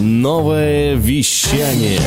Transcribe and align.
Новое 0.00 0.94
вещание. 0.94 2.00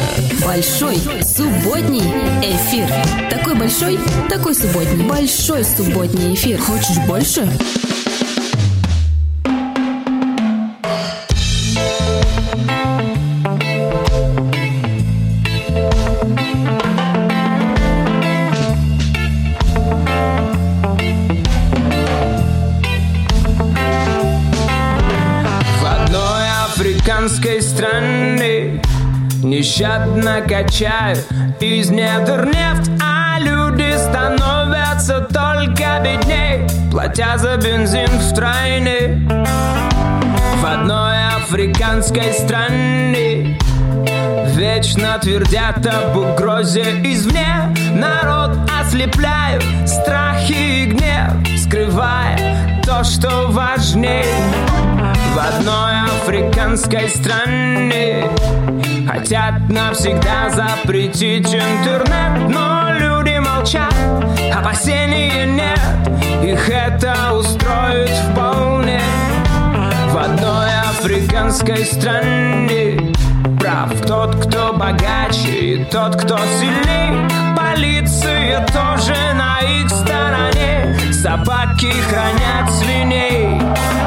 Большой 0.44 0.98
субботний 1.22 2.02
эфир. 2.42 2.90
Такой 3.30 3.54
большой, 3.54 4.00
такой 4.30 4.56
субботний. 4.56 5.06
Большой 5.06 5.64
субботний 5.64 6.34
эфир. 6.34 6.60
Хочешь 6.60 6.98
больше? 7.08 7.48
Нещадно 29.74 30.42
качают 30.42 31.26
из 31.60 31.90
недр 31.90 32.46
нефть 32.46 32.92
А 33.02 33.40
люди 33.40 33.98
становятся 33.98 35.22
только 35.22 36.00
бедней 36.00 36.68
Платя 36.92 37.40
за 37.40 37.58
бензин 37.58 38.08
в 38.20 38.22
стране 38.22 39.28
В 40.62 40.64
одной 40.64 41.26
африканской 41.38 42.34
стране 42.34 43.58
Вечно 44.56 45.18
твердят 45.20 45.84
об 45.88 46.18
угрозе 46.18 46.84
извне. 47.04 47.74
Народ 47.96 48.56
ослепляют 48.80 49.64
страхи 49.90 50.84
и 50.84 50.86
гнев 50.86 51.60
Скрывая 51.60 52.80
то, 52.86 53.04
что 53.04 53.48
важнее 53.48 54.93
в 55.34 55.40
одной 55.40 56.02
африканской 56.06 57.10
стране. 57.10 58.30
Хотят 59.08 59.68
навсегда 59.70 60.50
запретить 60.50 61.54
интернет 61.54 62.50
Но 62.50 62.90
люди 62.98 63.38
молчат, 63.38 63.94
опасений 64.54 65.46
нет 65.46 65.80
Их 66.44 66.70
это 66.70 67.34
устроит 67.34 68.10
вполне. 68.10 69.02
В 70.10 70.18
одной 70.18 70.70
африканской 70.90 71.84
стране 71.86 73.14
Прав 73.60 73.92
тот, 74.06 74.36
кто 74.36 74.74
богаче 74.74 75.50
и 75.50 75.86
тот, 75.86 76.16
кто 76.16 76.38
сильней. 76.60 77.28
Полиция 77.58 78.66
тоже 78.68 79.16
на 79.34 79.60
их 79.60 79.90
стороне. 79.90 80.96
Собаки 81.12 81.92
хранят 82.10 82.72
свиней 82.72 84.03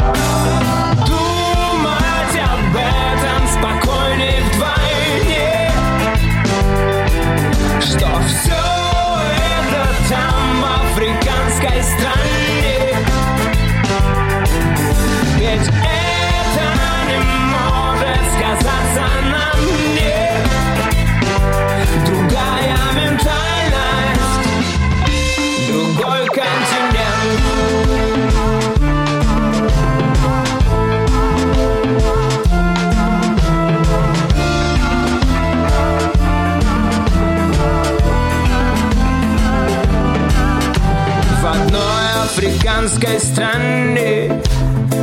африканской 42.87 43.19
страны 43.21 44.43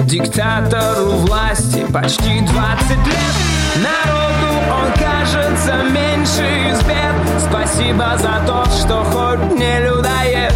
Диктатору 0.06 1.12
власти 1.18 1.86
почти 1.92 2.40
20 2.40 2.90
лет. 3.08 3.36
Народу 3.76 4.54
он 4.72 4.92
кажется 4.94 5.84
меньше 5.92 6.72
из 6.72 6.82
бед. 6.84 7.14
Спасибо 7.50 8.18
за 8.18 8.42
то, 8.48 8.64
что 8.66 9.04
хоть 9.04 9.60
не 9.60 9.80
людоед. 9.82 10.54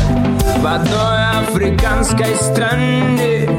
В 0.60 0.66
одной 0.66 1.42
африканской 1.42 2.36
стране 2.36 3.50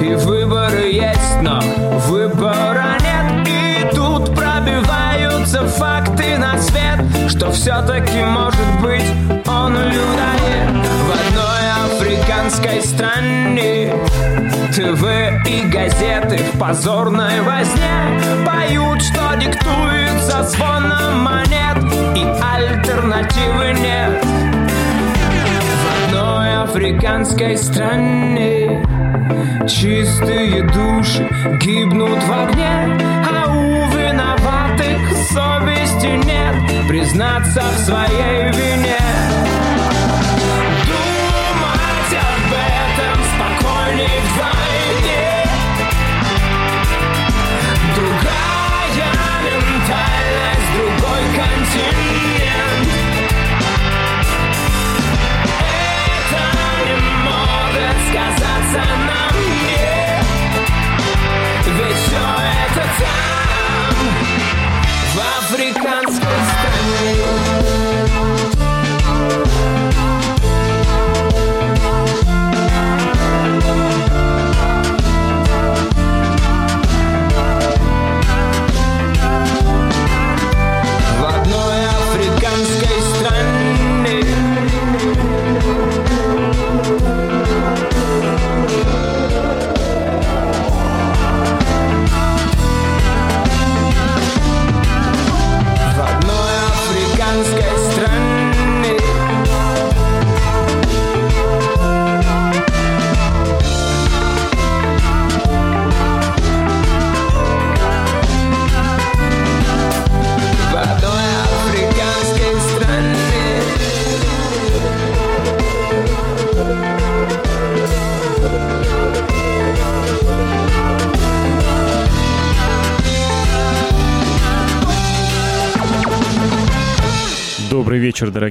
И 0.00 0.14
выборы 0.14 0.90
есть, 0.92 1.42
но 1.42 1.60
выбора 2.06 2.96
нет. 3.00 3.48
И 3.48 3.94
тут 3.94 4.34
пробиваются 4.34 5.66
факты 5.66 6.38
на 6.38 6.58
свет 6.58 7.00
Что 7.28 7.50
все-таки 7.50 8.22
может 8.22 8.80
быть 8.80 9.04
он 9.46 9.74
людоед. 9.74 10.86
В 11.06 11.10
одной 11.10 11.83
африканской 12.04 12.82
стране. 12.82 13.94
ТВ 14.74 15.04
и 15.48 15.62
газеты 15.68 16.36
в 16.36 16.58
позорной 16.58 17.40
возне 17.40 18.20
Поют, 18.44 19.00
что 19.00 19.34
диктуется 19.36 20.42
звоном 20.42 21.22
монет 21.22 21.78
И 22.16 22.24
альтернативы 22.42 23.72
нет. 23.80 24.22
В 25.80 26.08
одной 26.08 26.62
африканской 26.64 27.56
стране 27.56 28.84
Чистые 29.66 30.62
души 30.64 31.26
гибнут 31.62 32.22
в 32.22 32.32
огне 32.32 32.98
А 33.30 33.50
у 33.50 33.88
виноватых 33.96 35.16
совести 35.30 36.26
нет. 36.26 36.88
Признаться 36.88 37.62
в 37.62 37.78
своей 37.78 38.50
вине 38.52 39.63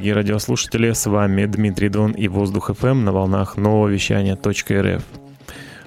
дорогие 0.03 0.15
радиослушатели. 0.15 0.91
С 0.91 1.05
вами 1.05 1.45
Дмитрий 1.45 1.88
Дон 1.88 2.11
и 2.11 2.27
Воздух 2.27 2.71
ФМ 2.77 3.05
на 3.05 3.13
волнах 3.13 3.55
нового 3.55 3.88
вещания 3.88 4.35
.рф. 4.35 5.01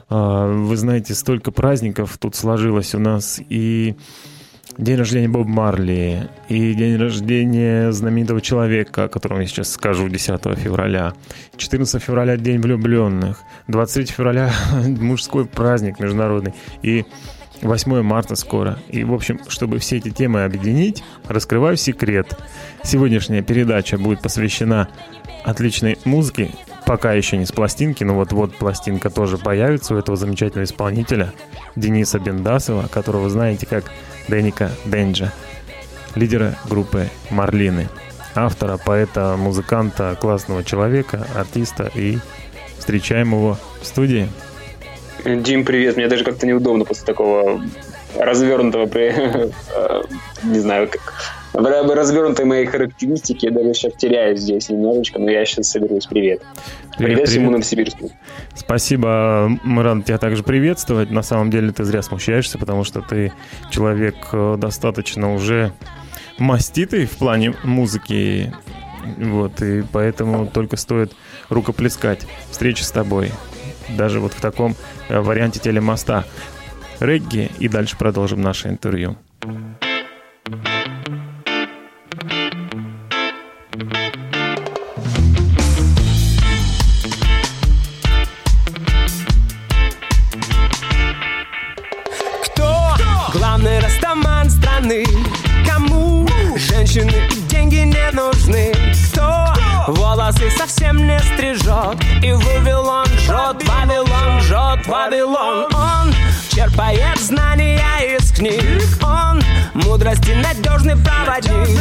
А, 0.08 0.46
вы 0.46 0.74
знаете, 0.78 1.12
столько 1.12 1.50
праздников 1.50 2.16
тут 2.16 2.34
сложилось 2.34 2.94
у 2.94 2.98
нас. 2.98 3.42
И 3.50 3.94
день 4.78 4.96
рождения 4.96 5.28
Боб 5.28 5.46
Марли, 5.46 6.30
и 6.48 6.72
день 6.72 6.96
рождения 6.96 7.92
знаменитого 7.92 8.40
человека, 8.40 9.04
о 9.04 9.08
котором 9.08 9.40
я 9.40 9.46
сейчас 9.46 9.70
скажу, 9.70 10.08
10 10.08 10.40
февраля. 10.56 11.12
14 11.58 12.02
февраля 12.02 12.38
День 12.38 12.58
влюбленных. 12.58 13.42
23 13.68 14.06
февраля 14.06 14.50
мужской 14.98 15.44
праздник 15.44 16.00
международный. 16.00 16.54
И 16.80 17.04
8 17.62 18.02
марта 18.02 18.36
скоро. 18.36 18.78
И, 18.88 19.04
в 19.04 19.12
общем, 19.12 19.40
чтобы 19.48 19.78
все 19.78 19.96
эти 19.96 20.10
темы 20.10 20.44
объединить, 20.44 21.02
раскрываю 21.26 21.76
секрет. 21.76 22.36
Сегодняшняя 22.82 23.42
передача 23.42 23.98
будет 23.98 24.22
посвящена 24.22 24.88
отличной 25.44 25.98
музыке, 26.04 26.50
пока 26.86 27.12
еще 27.12 27.36
не 27.36 27.46
с 27.46 27.52
пластинки, 27.52 28.04
но 28.04 28.14
вот-вот 28.14 28.56
пластинка 28.56 29.10
тоже 29.10 29.38
появится 29.38 29.94
у 29.94 29.98
этого 29.98 30.16
замечательного 30.16 30.64
исполнителя 30.64 31.32
Дениса 31.76 32.18
Бендасова, 32.18 32.88
которого 32.88 33.30
знаете 33.30 33.66
как 33.66 33.84
Деника 34.28 34.70
Денджа, 34.84 35.32
лидера 36.14 36.56
группы 36.68 37.08
«Марлины», 37.30 37.88
автора, 38.34 38.76
поэта, 38.76 39.36
музыканта, 39.38 40.16
классного 40.20 40.62
человека, 40.64 41.26
артиста 41.34 41.90
и 41.94 42.18
встречаем 42.78 43.32
его 43.32 43.58
в 43.80 43.86
студии. 43.86 44.28
Дим, 45.24 45.64
привет. 45.64 45.96
Мне 45.96 46.08
даже 46.08 46.24
как-то 46.24 46.46
неудобно 46.46 46.84
после 46.84 47.04
такого 47.04 47.62
развернутого, 48.18 48.88
э, 48.94 49.50
не 50.44 50.58
знаю, 50.58 50.88
как 50.88 51.14
развернутой 51.52 52.44
моей 52.44 52.66
характеристики, 52.66 53.46
я 53.46 53.50
даже 53.50 53.74
сейчас 53.74 53.94
теряюсь 53.94 54.40
здесь 54.40 54.68
немножечко, 54.68 55.18
но 55.18 55.30
я 55.30 55.44
сейчас 55.44 55.68
соберусь. 55.68 56.06
Привет. 56.06 56.40
Привет, 56.40 56.96
привет, 56.96 57.14
привет. 57.14 57.28
всему 57.28 57.50
Новосибирску. 57.50 58.10
Спасибо, 58.54 59.50
мы 59.62 59.82
рады 59.82 60.02
тебя 60.02 60.18
также 60.18 60.42
приветствовать. 60.42 61.10
На 61.10 61.22
самом 61.22 61.50
деле 61.50 61.72
ты 61.72 61.84
зря 61.84 62.02
смущаешься, 62.02 62.58
потому 62.58 62.84
что 62.84 63.00
ты 63.00 63.32
человек 63.70 64.14
э, 64.32 64.56
достаточно 64.58 65.34
уже 65.34 65.72
маститый 66.38 67.06
в 67.06 67.16
плане 67.16 67.54
музыки. 67.64 68.52
Вот, 69.18 69.62
и 69.62 69.84
поэтому 69.92 70.46
только 70.46 70.76
стоит 70.76 71.12
рукоплескать 71.48 72.26
встречи 72.50 72.82
с 72.82 72.90
тобой 72.90 73.30
даже 73.90 74.20
вот 74.20 74.32
в 74.32 74.40
таком 74.40 74.74
э, 75.08 75.20
варианте 75.20 75.60
телемоста. 75.60 76.24
Регги, 77.00 77.50
и 77.58 77.68
дальше 77.68 77.96
продолжим 77.96 78.40
наше 78.40 78.68
интервью. 78.68 79.16
Кто 92.44 92.96
главный 93.32 93.78
растаман 93.80 94.48
страны? 94.48 95.04
Кому 95.68 96.26
женщины 96.56 97.12
и 97.30 97.40
деньги 97.42 97.76
не 97.76 98.10
нужны? 98.12 98.72
Кто 99.12 99.52
волосы 99.88 100.50
совсем 100.50 101.06
не 101.06 101.18
стрижет 101.20 102.02
И 102.22 102.32
жжет, 102.32 102.44
Вавилон 102.44 103.06
жжет, 103.06 103.68
Вавилон. 104.96 105.66
Он 105.74 106.14
черпает 106.50 107.18
знания 107.18 108.16
из 108.16 108.32
книг. 108.32 108.82
Он 109.02 109.42
мудрости 109.74 110.30
надежный 110.30 110.96
проводник. 110.96 111.78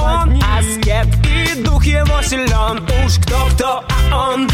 Он 0.00 0.42
аскет 0.58 1.06
и 1.24 1.62
дух 1.62 1.84
его 1.84 2.20
силен. 2.22 2.84
Уж 3.04 3.18
кто-кто, 3.24 3.84
а 3.88 4.32
он 4.32 4.48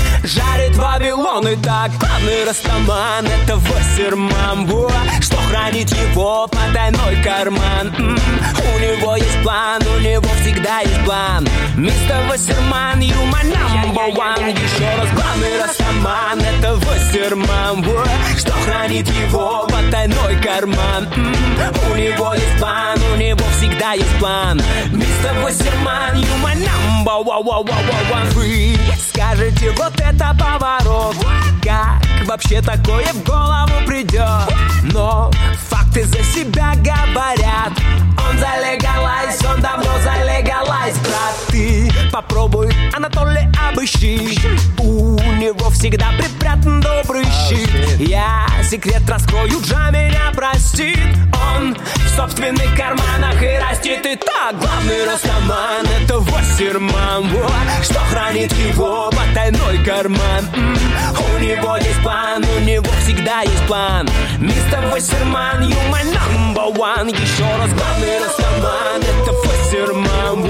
И 1.51 1.57
так 1.57 1.91
главный 1.99 2.45
растаман 2.45 3.27
это 3.27 3.57
Вассерман 3.57 4.69
Что 5.21 5.37
хранит 5.49 5.91
его 5.91 6.47
потайной 6.47 7.21
карман? 7.23 7.93
М-м, 7.99 8.17
У 8.17 8.79
него 8.79 9.17
есть 9.17 9.43
план, 9.43 9.83
у 9.83 9.99
него 10.01 10.29
всегда 10.41 10.81
есть 10.81 11.05
план. 11.05 11.47
Мистер 11.77 12.23
Вассерман, 12.29 13.01
you 13.01 13.17
my 13.31 13.43
number 13.43 14.15
one. 14.15 14.51
Еще 14.51 14.85
раз 14.97 15.09
главный 15.15 15.63
растаман 15.63 16.41
это 16.41 16.77
Вассерман 16.77 17.85
Что 18.39 18.53
хранит 18.65 19.09
его 19.09 19.67
потайной 19.69 20.41
карман? 20.41 21.09
М-м, 21.17 21.93
У 21.93 21.97
него 21.97 22.35
есть 22.35 22.59
план, 22.61 22.99
у 23.13 23.17
него 23.17 23.45
всегда 23.59 23.93
есть 23.95 24.19
план. 24.21 24.61
Мистер 24.93 25.35
Вассерман, 25.43 26.17
you 26.17 26.43
my 26.43 26.55
number 26.55 27.25
one. 27.25 28.31
Вы 28.35 28.79
скажете, 29.13 29.73
вот 29.77 29.93
это 30.01 30.37
поворот 30.39 31.17
Как 31.63 32.03
вообще 32.27 32.61
такое 32.61 33.07
в 33.13 33.23
голову 33.25 33.87
придет? 33.87 34.53
Но 34.93 35.31
факты 35.93 36.05
за 36.05 36.23
себя 36.25 36.75
говорят. 36.77 37.73
Он 38.19 38.39
залегалайз, 38.39 39.45
он 39.45 39.61
давно 39.61 39.91
залегалайз 40.03 40.97
Брат, 40.99 41.35
ты 41.49 41.91
попробуй, 42.13 42.71
Анатолий, 42.95 43.49
обыщи. 43.71 44.39
У 44.79 45.17
него 45.33 45.71
всегда 45.71 46.11
припрятан 46.19 46.81
добрый 46.81 47.25
щит. 47.25 47.71
Я 47.99 48.47
секрет 48.63 49.03
раскрою, 49.09 49.61
Джа 49.63 49.91
меня 49.91 50.31
простит. 50.35 50.99
Он 51.57 51.75
в 51.75 52.17
собственных 52.17 52.77
карманах 52.77 53.43
и 53.43 53.59
растит. 53.59 54.05
И 54.07 54.17
так 54.17 54.59
главный 54.59 55.05
растаман 55.05 55.87
это 56.01 56.19
Вассерман. 56.19 57.29
Что 57.83 57.99
хранит 58.11 58.53
его 58.53 59.11
потайной 59.11 59.85
карман. 59.85 60.49
У 61.35 61.39
него 61.39 61.77
есть 61.77 62.03
план, 62.03 62.45
у 62.45 62.61
него 62.61 62.91
всегда 63.05 63.43
есть 63.43 63.67
план. 63.67 64.09
Мистер 64.39 64.87
Вассерман, 64.91 65.63
you 65.63 65.82
my 65.91 66.03
number 66.05 66.69
one. 66.79 67.09
Еще 67.09 67.45
раз 67.59 67.73
главный 67.73 68.19
растаман 68.19 69.03
это 69.03 69.33
Вассерман 69.33 70.43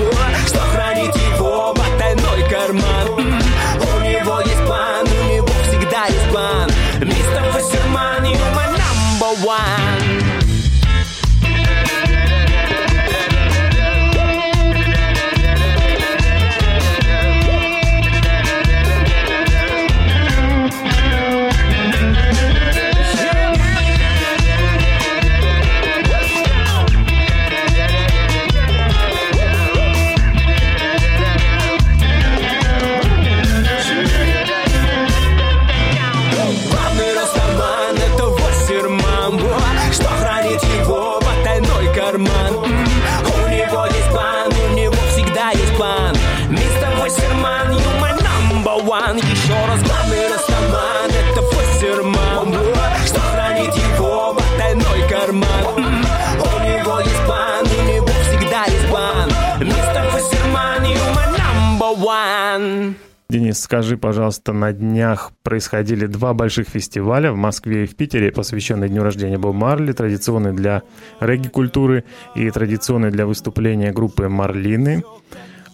скажи, 63.73 63.97
пожалуйста, 63.97 64.53
на 64.53 64.71
днях 64.75 65.33
происходили 65.43 66.05
два 66.05 66.35
больших 66.35 66.69
фестиваля 66.69 67.33
в 67.33 67.37
Москве 67.37 67.85
и 67.85 67.87
в 67.87 67.97
Питере, 67.97 68.31
посвященные 68.31 68.91
дню 68.91 69.03
рождения 69.03 69.39
Боба 69.39 69.57
Марли, 69.57 69.93
традиционный 69.93 70.53
для 70.53 70.83
регги-культуры 71.21 72.05
и 72.35 72.51
традиционный 72.51 73.11
для 73.11 73.25
выступления 73.25 73.91
группы 73.91 74.29
Марлины. 74.29 75.05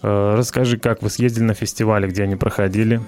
Э, 0.01 0.35
Расскажи, 0.37 0.77
как 0.77 1.01
вы 1.01 1.09
съездили 1.09 1.43
на 1.43 1.53
фестивали, 1.53 2.07
где 2.07 2.23
они 2.23 2.37
проходили, 2.37 3.01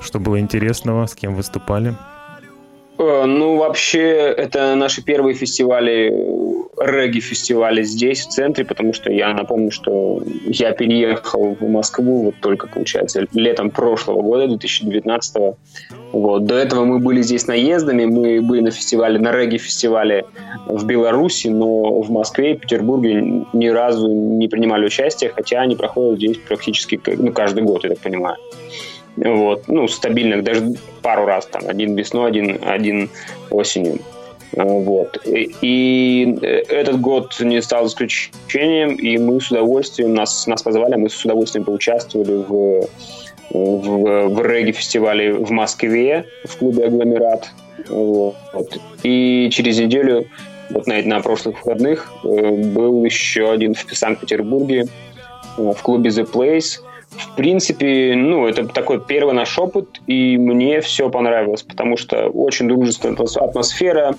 что 0.00 0.20
было 0.20 0.38
интересного, 0.38 1.06
с 1.06 1.16
кем 1.16 1.34
выступали? 1.34 1.96
Э, 2.98 3.24
Ну, 3.26 3.56
вообще, 3.56 4.02
это 4.02 4.76
наши 4.76 5.02
первые 5.02 5.34
фестивали, 5.34 6.45
регги-фестивали 6.78 7.82
здесь, 7.82 8.26
в 8.26 8.28
центре, 8.28 8.64
потому 8.64 8.92
что 8.92 9.10
я 9.10 9.32
напомню, 9.32 9.70
что 9.70 10.22
я 10.46 10.72
переехал 10.72 11.56
в 11.58 11.68
Москву 11.68 12.24
вот 12.24 12.34
только, 12.40 12.66
получается, 12.68 13.26
летом 13.32 13.70
прошлого 13.70 14.22
года, 14.22 14.48
2019 14.48 15.54
Вот. 16.12 16.44
До 16.44 16.54
этого 16.54 16.84
мы 16.84 16.98
были 16.98 17.22
здесь 17.22 17.46
наездами, 17.46 18.04
мы 18.04 18.40
были 18.40 18.60
на 18.60 18.70
фестивале, 18.70 19.18
на 19.18 19.32
регги-фестивале 19.32 20.24
в 20.66 20.84
Беларуси, 20.84 21.48
но 21.48 22.00
в 22.00 22.10
Москве 22.10 22.52
и 22.52 22.56
Петербурге 22.56 23.44
ни 23.52 23.68
разу 23.68 24.08
не 24.08 24.48
принимали 24.48 24.86
участие, 24.86 25.30
хотя 25.30 25.60
они 25.60 25.76
проходят 25.76 26.18
здесь 26.18 26.38
практически 26.38 27.00
ну, 27.16 27.32
каждый 27.32 27.62
год, 27.62 27.84
я 27.84 27.90
так 27.90 28.00
понимаю. 28.00 28.36
Вот. 29.16 29.66
Ну, 29.66 29.88
стабильно, 29.88 30.42
даже 30.42 30.74
пару 31.02 31.24
раз, 31.24 31.46
там, 31.46 31.62
один 31.66 31.94
весной, 31.96 32.28
один, 32.28 32.58
один 32.62 33.08
осенью. 33.50 33.98
А, 34.56 34.64
Вот. 34.64 35.18
И, 35.26 35.50
и 35.62 36.38
этот 36.68 37.00
год 37.00 37.36
не 37.40 37.60
стал 37.62 37.86
исключением, 37.86 38.94
и 38.94 39.18
мы 39.18 39.40
с 39.40 39.50
удовольствием, 39.50 40.14
нас, 40.14 40.46
нас 40.46 40.62
позвали, 40.62 40.96
мы 40.96 41.08
с 41.08 41.24
удовольствием 41.24 41.64
поучаствовали 41.64 42.44
в, 42.48 42.88
в, 43.50 44.28
в 44.28 44.42
регги-фестивале 44.42 45.32
в 45.32 45.50
Москве, 45.50 46.26
в 46.44 46.56
клубе 46.56 46.86
«Агломерат». 46.86 47.50
Вот. 47.88 48.78
И 49.02 49.48
через 49.52 49.78
неделю 49.78 50.26
вот 50.70 50.86
на, 50.86 51.00
на 51.02 51.20
прошлых 51.20 51.56
выходных 51.64 52.12
э, 52.24 52.26
был 52.26 53.04
еще 53.04 53.50
один 53.50 53.74
в 53.74 53.96
Санкт-Петербурге 53.96 54.86
э, 55.58 55.72
в 55.76 55.82
клубе 55.82 56.10
The 56.10 56.30
Place. 56.30 56.80
В 57.18 57.36
принципе, 57.36 58.14
ну, 58.16 58.46
это 58.46 58.66
такой 58.66 59.00
первый 59.00 59.34
наш 59.34 59.58
опыт, 59.58 60.00
и 60.06 60.36
мне 60.36 60.80
все 60.80 61.08
понравилось, 61.10 61.62
потому 61.62 61.96
что 61.96 62.28
очень 62.28 62.68
дружественная 62.68 63.16
атмосфера, 63.36 64.14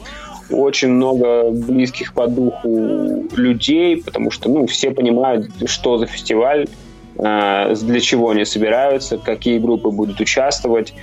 очень 0.50 0.90
много 0.90 1.52
близких 1.52 2.14
по 2.14 2.28
духу 2.28 3.26
людей, 3.36 4.02
потому 4.02 4.32
что, 4.32 4.50
ну, 4.50 4.66
все 4.68 4.92
понимают, 4.92 5.50
что 5.66 5.98
за 5.98 6.08
фестиваль, 6.08 6.68
э, 7.18 7.76
для 7.76 8.00
чего 8.00 8.30
они 8.30 8.46
собираются, 8.46 9.18
какие 9.18 9.60
группы 9.60 9.90
будут 9.90 10.20
участвовать. 10.20 10.94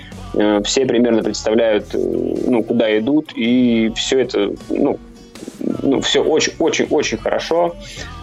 Все 0.65 0.85
примерно 0.85 1.23
представляют, 1.23 1.95
ну, 1.95 2.65
куда 2.65 2.99
идут, 2.99 3.31
и 3.37 3.93
все 3.95 4.19
это, 4.19 4.51
ну, 4.69 4.99
ну, 5.83 6.01
все 6.01 6.23
очень-очень-очень 6.23 7.19
хорошо. 7.19 7.77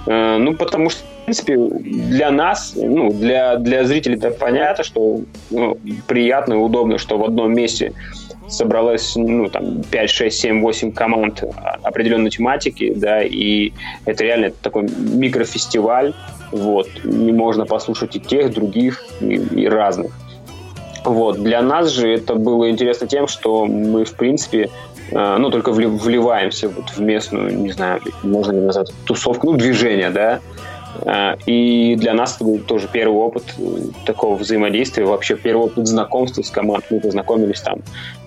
Э, 0.07 0.37
ну, 0.37 0.55
потому 0.55 0.89
что, 0.89 1.03
принципе, 1.31 1.57
для 1.57 2.29
нас, 2.31 2.73
ну, 2.75 3.11
для, 3.11 3.55
для 3.55 3.85
зрителей 3.85 4.17
это 4.17 4.31
понятно, 4.31 4.83
что 4.83 5.21
ну, 5.49 5.77
приятно 6.07 6.53
и 6.53 6.57
удобно, 6.57 6.97
что 6.97 7.17
в 7.17 7.23
одном 7.23 7.53
месте 7.53 7.93
собралось, 8.49 9.15
ну, 9.15 9.47
там, 9.47 9.81
5, 9.83 10.09
6, 10.09 10.37
7, 10.37 10.61
8 10.61 10.91
команд 10.91 11.43
определенной 11.83 12.31
тематики, 12.31 12.93
да, 12.93 13.23
и 13.23 13.71
это 14.05 14.25
реально 14.25 14.51
такой 14.61 14.89
микрофестиваль, 14.89 16.13
вот, 16.51 16.89
и 17.05 17.31
можно 17.31 17.65
послушать 17.65 18.17
и 18.17 18.19
тех, 18.19 18.53
других, 18.53 19.05
и, 19.21 19.35
и 19.35 19.67
разных. 19.67 20.11
Вот. 21.05 21.41
Для 21.41 21.61
нас 21.61 21.89
же 21.89 22.13
это 22.13 22.35
было 22.35 22.69
интересно 22.69 23.07
тем, 23.07 23.27
что 23.27 23.65
мы, 23.65 24.05
в 24.05 24.13
принципе, 24.15 24.69
а, 25.13 25.37
ну, 25.37 25.49
только 25.49 25.71
вливаемся 25.71 26.69
вот 26.69 26.89
в 26.89 26.99
местную, 26.99 27.57
не 27.57 27.71
знаю, 27.71 28.01
можно 28.23 28.51
ли 28.51 28.59
назвать 28.59 28.91
тусовку, 29.05 29.51
ну, 29.51 29.57
движение, 29.57 30.09
да, 30.09 30.39
и 31.45 31.95
для 31.97 32.13
нас 32.13 32.35
это 32.35 32.43
был 32.43 32.59
тоже 32.59 32.87
первый 32.91 33.17
опыт 33.17 33.43
э, 33.57 33.61
такого 34.05 34.35
взаимодействия, 34.35 35.05
вообще 35.05 35.35
первый 35.35 35.67
опыт 35.67 35.87
знакомства 35.87 36.41
с 36.41 36.49
командой. 36.49 36.87
Мы 36.91 36.99
познакомились 36.99 37.61
там, 37.61 37.79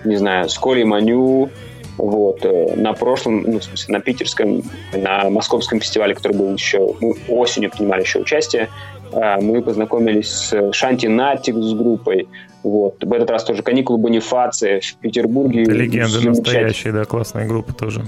не 0.04 0.16
знаю, 0.16 0.48
с 0.48 0.58
Колей 0.58 0.84
Маню, 0.84 1.50
вот, 1.98 2.44
э, 2.44 2.74
на 2.76 2.92
прошлом, 2.92 3.42
ну, 3.42 3.58
в 3.60 3.64
смысле, 3.64 3.92
на 3.94 4.00
питерском, 4.00 4.62
на 4.92 5.30
московском 5.30 5.80
фестивале, 5.80 6.14
который 6.14 6.36
был 6.36 6.52
еще, 6.52 6.94
мы 7.00 7.14
осенью 7.28 7.70
принимали 7.70 8.02
еще 8.02 8.18
участие, 8.20 8.68
а, 9.12 9.40
мы 9.40 9.62
познакомились 9.62 10.28
с 10.28 10.72
Шанти 10.72 11.06
Натик 11.06 11.54
с 11.56 11.72
группой, 11.74 12.26
вот. 12.64 13.04
В 13.04 13.12
этот 13.12 13.30
раз 13.30 13.44
тоже 13.44 13.62
каникулы 13.62 13.98
Бонифация 13.98 14.80
в 14.80 14.96
Петербурге. 14.96 15.64
Легенда 15.64 16.26
настоящая, 16.26 16.92
да, 16.92 17.04
классная 17.04 17.46
группа 17.46 17.74
тоже. 17.74 18.06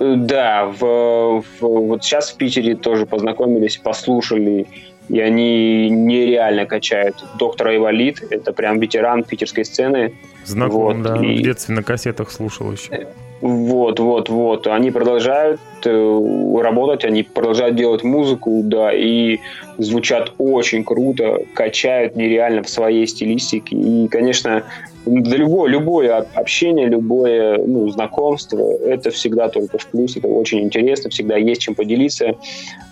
Э, 0.00 0.14
да, 0.16 0.66
в, 0.66 1.42
в, 1.42 1.60
вот 1.60 2.02
сейчас 2.02 2.30
в 2.30 2.36
Питере 2.36 2.74
тоже 2.74 3.06
познакомились, 3.06 3.76
послушали, 3.76 4.66
и 5.08 5.20
они 5.20 5.90
нереально 5.90 6.64
качают. 6.66 7.16
Доктор 7.38 7.68
Айвалид, 7.68 8.22
это 8.30 8.52
прям 8.52 8.80
ветеран 8.80 9.24
питерской 9.24 9.64
сцены. 9.64 10.14
Знаком, 10.44 10.80
вот, 10.80 11.02
да, 11.02 11.16
и... 11.16 11.38
в 11.38 11.42
детстве 11.42 11.74
на 11.74 11.82
кассетах 11.82 12.30
слушал 12.30 12.72
еще. 12.72 13.08
Вот, 13.42 14.00
вот, 14.00 14.28
вот. 14.28 14.66
Они 14.66 14.90
продолжают 14.90 15.60
э, 15.84 16.60
работать, 16.60 17.04
они 17.04 17.22
продолжают 17.22 17.74
делать 17.74 18.04
музыку, 18.04 18.60
да, 18.64 18.92
и 18.92 19.38
звучат 19.78 20.32
очень 20.36 20.84
круто, 20.84 21.38
качают 21.54 22.16
нереально 22.16 22.62
в 22.62 22.68
своей 22.68 23.06
стилистике. 23.06 23.76
И, 23.76 24.08
конечно, 24.08 24.64
да 25.06 25.36
любое, 25.36 25.70
любое 25.70 26.26
общение, 26.34 26.86
любое 26.86 27.58
ну, 27.58 27.88
знакомство, 27.88 28.58
это 28.58 29.10
всегда 29.10 29.48
только 29.48 29.78
в 29.78 29.86
плюс, 29.86 30.16
это 30.16 30.28
очень 30.28 30.60
интересно, 30.60 31.10
всегда 31.10 31.36
есть 31.36 31.62
чем 31.62 31.74
поделиться. 31.74 32.36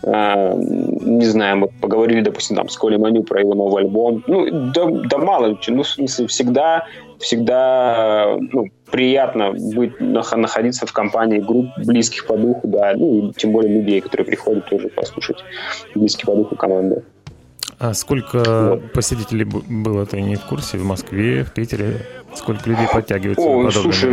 А, 0.04 0.54
не 0.54 1.26
знаю, 1.26 1.58
мы 1.58 1.68
поговорили, 1.68 2.20
допустим, 2.20 2.56
там, 2.56 2.68
с 2.68 2.76
Колей 2.76 2.98
Маню 2.98 3.24
про 3.24 3.40
его 3.40 3.54
новый 3.54 3.84
альбом. 3.84 4.24
Ну, 4.26 4.72
да, 4.72 4.86
да 4.86 5.18
мало, 5.18 5.58
ну, 5.68 5.82
в 5.82 5.88
смысле, 5.88 6.26
всегда, 6.28 6.86
всегда, 7.18 8.36
ну, 8.52 8.68
приятно 8.90 9.52
быть, 9.52 10.00
находиться 10.00 10.86
в 10.86 10.92
компании 10.92 11.38
групп 11.38 11.66
близких 11.84 12.26
по 12.26 12.36
духу, 12.36 12.68
да, 12.68 12.94
ну 12.96 13.28
и 13.28 13.32
тем 13.34 13.52
более 13.52 13.80
людей, 13.80 14.00
которые 14.00 14.26
приходят 14.26 14.66
тоже 14.66 14.88
послушать 14.88 15.38
близкие 15.94 16.26
по 16.26 16.34
духу 16.34 16.56
команды. 16.56 17.02
А 17.78 17.94
сколько 17.94 18.70
вот. 18.70 18.92
посетителей 18.92 19.44
было, 19.44 20.06
ты 20.06 20.20
не 20.20 20.36
в 20.36 20.42
курсе? 20.42 20.78
В 20.78 20.84
Москве, 20.84 21.44
в 21.44 21.52
Питере? 21.52 22.06
Сколько 22.34 22.68
людей 22.68 22.86
подтягиваются 22.92 23.44
О, 23.44 23.70
слушай, 23.70 24.10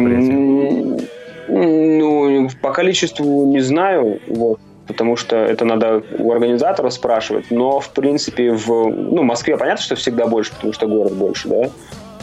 Ну, 1.47 2.49
по 2.61 2.71
количеству 2.71 3.45
не 3.47 3.61
знаю, 3.61 4.19
вот, 4.27 4.59
потому 4.87 5.15
что 5.15 5.35
это 5.35 5.65
надо 5.65 6.03
у 6.17 6.31
организаторов 6.31 6.93
спрашивать, 6.93 7.51
но, 7.51 7.79
в 7.79 7.89
принципе, 7.91 8.51
в 8.51 8.89
ну, 8.89 9.23
Москве 9.23 9.57
понятно, 9.57 9.83
что 9.83 9.95
всегда 9.95 10.27
больше, 10.27 10.53
потому 10.53 10.73
что 10.73 10.87
город 10.87 11.13
больше, 11.13 11.47
да, 11.47 11.69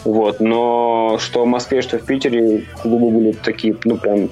вот, 0.05 0.41
но 0.41 1.19
что 1.21 1.45
в 1.45 1.47
Москве, 1.47 1.83
что 1.83 1.99
в 1.99 2.05
Питере 2.05 2.65
клубы 2.83 3.11
были 3.11 3.33
такие, 3.33 3.77
ну, 3.85 3.97
прям 3.97 4.29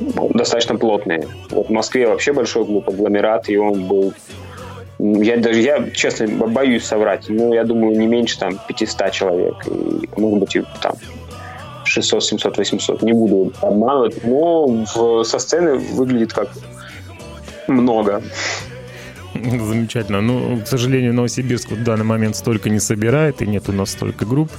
достаточно 0.00 0.76
плотные. 0.76 1.26
Вот 1.50 1.68
в 1.68 1.70
Москве 1.70 2.08
вообще 2.08 2.32
большой 2.32 2.64
клуб, 2.64 2.88
агломерат, 2.88 3.48
и 3.48 3.56
он 3.56 3.86
был 3.86 4.14
я 5.00 5.36
даже, 5.38 5.60
я, 5.60 5.90
честно, 5.90 6.26
боюсь 6.46 6.84
соврать, 6.84 7.28
но 7.28 7.54
я 7.54 7.64
думаю, 7.64 7.98
не 7.98 8.06
меньше 8.06 8.38
там 8.38 8.58
500 8.68 9.12
человек, 9.12 9.54
и, 9.66 10.08
может 10.20 10.38
быть, 10.38 10.56
и, 10.56 10.62
там 10.82 10.94
600, 11.84 12.22
700, 12.24 12.58
800, 12.58 13.02
не 13.02 13.12
буду 13.12 13.52
обманывать, 13.62 14.22
но 14.24 14.66
в, 14.66 15.24
со 15.24 15.38
сцены 15.38 15.76
выглядит 15.76 16.32
как 16.32 16.50
много. 17.66 18.22
Замечательно. 19.34 20.20
Ну, 20.20 20.60
к 20.60 20.66
сожалению, 20.66 21.14
Новосибирск 21.14 21.70
в 21.70 21.82
данный 21.82 22.04
момент 22.04 22.36
столько 22.36 22.68
не 22.68 22.80
собирает, 22.80 23.40
и 23.42 23.46
нет 23.46 23.68
у 23.68 23.72
нас 23.72 23.90
столько 23.90 24.26
групп. 24.26 24.50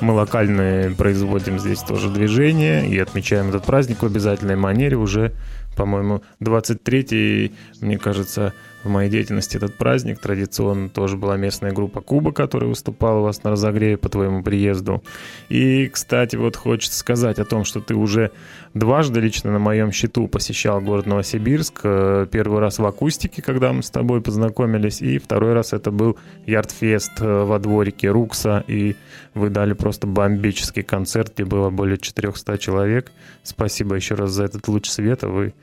Мы 0.00 0.12
локальные 0.12 0.90
производим 0.90 1.58
здесь 1.58 1.80
тоже 1.80 2.10
движение 2.10 2.88
и 2.88 2.98
отмечаем 2.98 3.50
этот 3.50 3.64
праздник 3.64 4.02
в 4.02 4.06
обязательной 4.06 4.56
манере 4.56 4.96
уже, 4.96 5.32
по-моему, 5.76 6.22
23-й, 6.40 7.52
мне 7.80 7.98
кажется, 7.98 8.54
в 8.84 8.88
моей 8.88 9.10
деятельности 9.10 9.56
этот 9.56 9.76
праздник. 9.76 10.20
Традиционно 10.20 10.88
тоже 10.88 11.16
была 11.16 11.36
местная 11.36 11.72
группа 11.72 12.00
Куба, 12.00 12.32
которая 12.32 12.68
выступала 12.68 13.20
у 13.20 13.22
вас 13.22 13.42
на 13.42 13.50
разогреве 13.50 13.96
по 13.96 14.08
твоему 14.08 14.42
приезду. 14.42 15.02
И, 15.48 15.88
кстати, 15.88 16.36
вот 16.36 16.56
хочется 16.56 16.98
сказать 16.98 17.38
о 17.38 17.44
том, 17.44 17.64
что 17.64 17.80
ты 17.80 17.94
уже 17.94 18.30
дважды 18.74 19.20
лично 19.20 19.52
на 19.52 19.58
моем 19.58 19.90
счету 19.90 20.28
посещал 20.28 20.80
город 20.80 21.06
Новосибирск. 21.06 21.80
Э, 21.84 22.26
первый 22.30 22.60
раз 22.60 22.78
в 22.78 22.86
акустике, 22.86 23.40
когда 23.40 23.72
мы 23.72 23.82
с 23.82 23.90
тобой 23.90 24.20
познакомились, 24.20 25.00
и 25.00 25.18
второй 25.18 25.54
раз 25.54 25.72
это 25.72 25.90
был 25.90 26.18
Ярдфест 26.46 27.20
э, 27.20 27.44
во 27.44 27.58
дворике 27.58 28.10
Рукса, 28.10 28.64
и 28.68 28.96
вы 29.32 29.48
дали 29.48 29.72
просто 29.72 30.06
бомбический 30.06 30.82
концерт, 30.82 31.32
где 31.34 31.44
было 31.44 31.70
более 31.70 31.98
400 31.98 32.58
человек. 32.58 33.12
Спасибо 33.42 33.94
еще 33.94 34.14
раз 34.14 34.32
за 34.32 34.44
этот 34.44 34.68
луч 34.68 34.88
света. 34.88 35.28
Вы 35.28 35.54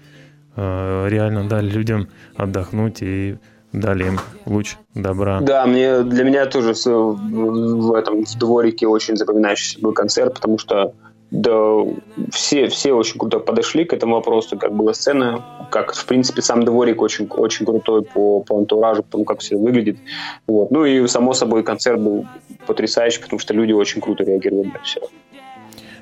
реально 0.55 1.47
дали 1.47 1.69
людям 1.69 2.07
отдохнуть 2.35 3.01
и 3.01 3.37
дали 3.73 4.05
им 4.05 4.19
луч 4.45 4.75
добра. 4.93 5.39
Да, 5.41 5.65
мне 5.65 6.01
для 6.01 6.23
меня 6.23 6.45
тоже 6.45 6.73
в 6.73 7.93
этом 7.93 8.25
в 8.25 8.37
дворике 8.37 8.87
очень 8.87 9.15
запоминающийся 9.15 9.79
был 9.79 9.93
концерт, 9.93 10.33
потому 10.35 10.57
что 10.57 10.93
да, 11.31 11.85
все, 12.33 12.67
все 12.67 12.91
очень 12.91 13.17
круто 13.17 13.39
подошли 13.39 13.85
к 13.85 13.93
этому 13.93 14.15
вопросу, 14.15 14.57
как 14.57 14.73
была 14.75 14.93
сцена, 14.93 15.45
как, 15.71 15.93
в 15.93 16.05
принципе, 16.05 16.41
сам 16.41 16.63
дворик 16.63 17.01
очень, 17.01 17.27
очень 17.29 17.65
крутой 17.65 18.03
по, 18.03 18.41
по 18.41 18.57
антуражу, 18.57 19.03
по 19.03 19.11
тому, 19.11 19.23
как 19.23 19.39
все 19.39 19.55
выглядит. 19.55 19.97
Вот. 20.45 20.71
Ну 20.71 20.83
и, 20.83 21.07
само 21.07 21.33
собой, 21.33 21.63
концерт 21.63 22.01
был 22.01 22.27
потрясающий, 22.67 23.21
потому 23.21 23.39
что 23.39 23.53
люди 23.53 23.71
очень 23.71 24.01
круто 24.01 24.25
реагировали 24.25 24.67
на 24.67 24.79
все. 24.83 24.99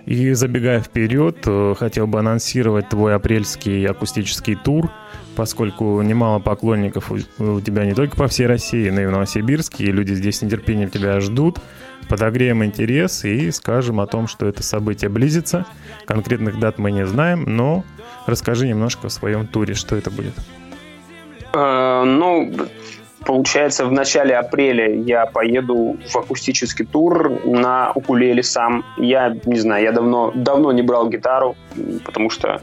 И 0.06 0.34
забегая 0.34 0.82
вперед, 0.82 1.38
э, 1.46 1.76
хотел 1.78 2.08
бы 2.08 2.20
анонсировать 2.20 2.90
твой 2.90 3.16
апрельский 3.16 3.86
акустический 3.86 4.56
тур, 4.56 4.92
поскольку 5.36 6.02
немало 6.02 6.40
поклонников 6.40 7.12
у 7.12 7.62
тебя 7.62 7.86
не 7.86 7.94
только 7.94 8.18
по 8.18 8.28
всей 8.28 8.48
России, 8.48 8.90
но 8.90 9.02
и 9.02 9.06
в 9.06 9.12
Новосибирске, 9.12 9.86
и 9.86 9.92
люди 9.92 10.14
здесь 10.14 10.40
с 10.40 10.42
нетерпением 10.42 10.90
тебя 10.90 11.20
ждут. 11.20 11.60
Подогреем 12.08 12.64
интерес 12.64 13.24
и 13.24 13.52
скажем 13.52 14.00
о 14.00 14.08
том, 14.08 14.28
что 14.28 14.48
это 14.48 14.64
событие 14.64 15.10
близится. 15.10 15.66
Конкретных 16.06 16.60
дат 16.60 16.80
мы 16.80 16.92
не 16.92 17.06
знаем, 17.06 17.44
но 17.44 17.84
расскажи 18.26 18.68
немножко 18.68 19.08
о 19.08 19.10
своем 19.10 19.46
туре, 19.46 19.76
что 19.76 19.96
это 19.96 20.10
будет. 20.10 20.34
Uh, 21.54 22.04
ну, 22.04 22.52
Получается, 23.26 23.86
в 23.86 23.92
начале 23.92 24.38
апреля 24.38 24.94
я 24.94 25.26
поеду 25.26 25.98
в 26.08 26.16
акустический 26.16 26.86
тур 26.86 27.46
на 27.46 27.92
укулеле 27.94 28.44
сам. 28.44 28.86
Я 28.98 29.36
не 29.46 29.60
знаю, 29.60 29.84
я 29.84 29.92
давно, 29.92 30.32
давно 30.36 30.72
не 30.72 30.82
брал 30.82 31.10
гитару, 31.10 31.56
потому 32.06 32.30
что 32.30 32.62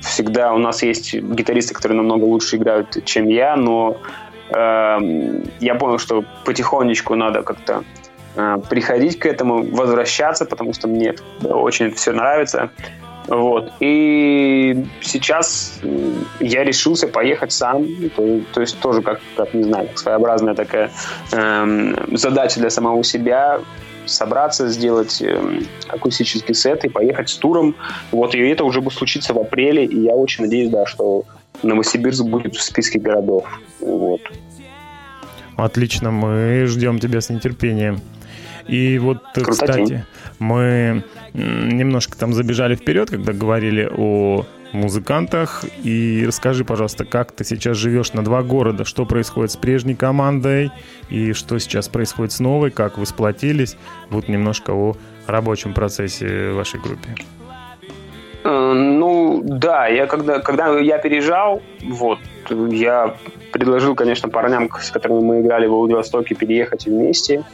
всегда 0.00 0.52
у 0.52 0.58
нас 0.58 0.82
есть 0.82 1.14
гитаристы, 1.14 1.74
которые 1.74 1.96
намного 1.96 2.24
лучше 2.24 2.56
играют, 2.56 3.04
чем 3.04 3.28
я, 3.28 3.56
но 3.56 3.96
э, 4.54 4.98
я 5.60 5.74
понял, 5.74 5.98
что 5.98 6.24
потихонечку 6.44 7.14
надо 7.16 7.42
как-то 7.42 7.82
э, 8.36 8.58
приходить 8.70 9.18
к 9.18 9.26
этому, 9.26 9.64
возвращаться, 9.64 10.44
потому 10.44 10.72
что 10.72 10.86
мне 10.86 11.14
очень 11.42 11.92
все 11.92 12.12
нравится. 12.12 12.70
Вот. 13.26 13.72
И 13.80 14.84
сейчас 15.00 15.80
я 16.40 16.64
решился 16.64 17.08
поехать 17.08 17.52
сам. 17.52 17.86
То, 18.14 18.40
то 18.52 18.60
есть 18.60 18.78
тоже, 18.80 19.02
как, 19.02 19.20
как 19.36 19.52
не 19.54 19.64
знаю, 19.64 19.88
своеобразная 19.94 20.54
такая 20.54 20.90
эм, 21.32 22.16
задача 22.16 22.60
для 22.60 22.70
самого 22.70 23.02
себя 23.04 23.60
собраться, 24.06 24.68
сделать 24.68 25.20
э, 25.20 25.60
акустический 25.88 26.54
сет 26.54 26.84
и 26.84 26.88
поехать 26.88 27.28
с 27.28 27.34
туром. 27.34 27.74
Вот, 28.12 28.34
и 28.34 28.38
это 28.38 28.64
уже 28.64 28.80
будет 28.80 28.94
случиться 28.94 29.34
в 29.34 29.38
апреле, 29.38 29.84
и 29.84 30.00
я 30.02 30.14
очень 30.14 30.44
надеюсь, 30.44 30.70
да, 30.70 30.86
что 30.86 31.24
Новосибирск 31.62 32.24
будет 32.24 32.54
в 32.54 32.62
списке 32.62 32.98
городов. 32.98 33.46
Вот. 33.80 34.20
Отлично, 35.56 36.10
мы 36.10 36.66
ждем 36.66 36.98
тебя 36.98 37.20
с 37.20 37.30
нетерпением. 37.30 38.00
И 38.68 38.98
вот, 38.98 39.22
Крутотень. 39.34 39.52
кстати, 39.52 40.06
мы 40.38 41.04
немножко 41.34 42.16
там 42.16 42.32
забежали 42.32 42.74
вперед, 42.74 43.10
когда 43.10 43.32
говорили 43.32 43.88
о 43.90 44.44
музыкантах. 44.72 45.64
И 45.82 46.24
расскажи, 46.26 46.64
пожалуйста, 46.64 47.04
как 47.04 47.32
ты 47.32 47.44
сейчас 47.44 47.76
живешь 47.76 48.12
на 48.12 48.24
два 48.24 48.42
города, 48.42 48.84
что 48.84 49.06
происходит 49.06 49.52
с 49.52 49.56
прежней 49.56 49.94
командой 49.94 50.70
и 51.08 51.32
что 51.32 51.58
сейчас 51.58 51.88
происходит 51.88 52.32
с 52.32 52.40
новой, 52.40 52.70
как 52.70 52.98
вы 52.98 53.06
сплотились. 53.06 53.76
Вот 54.10 54.28
немножко 54.28 54.72
о 54.72 54.96
рабочем 55.26 55.74
процессе 55.74 56.50
в 56.50 56.56
вашей 56.56 56.80
группе. 56.80 57.14
Э, 58.44 58.72
ну, 58.72 59.42
да, 59.44 59.88
я 59.88 60.06
когда, 60.06 60.40
когда 60.40 60.78
я 60.78 60.98
переезжал, 60.98 61.62
вот, 61.82 62.18
я 62.70 63.16
предложил, 63.52 63.94
конечно, 63.94 64.28
парням, 64.28 64.70
с 64.80 64.90
которыми 64.90 65.20
мы 65.20 65.40
играли 65.40 65.66
в 65.66 65.70
Владивостоке, 65.70 66.34
переехать 66.34 66.86
вместе. 66.86 67.44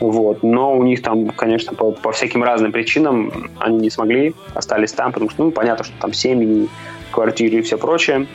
Вот. 0.00 0.42
Но 0.42 0.76
у 0.76 0.82
них 0.82 1.02
там, 1.02 1.28
конечно, 1.28 1.74
по, 1.74 1.92
по 1.92 2.12
всяким 2.12 2.42
разным 2.42 2.72
причинам 2.72 3.50
они 3.58 3.78
не 3.78 3.90
смогли, 3.90 4.34
остались 4.54 4.92
там, 4.92 5.12
потому 5.12 5.30
что, 5.30 5.44
ну, 5.44 5.50
понятно, 5.50 5.84
что 5.84 5.94
там 6.00 6.12
семьи, 6.12 6.68
квартиры 7.10 7.58
и 7.58 7.62
все 7.62 7.76
прочее. 7.78 8.26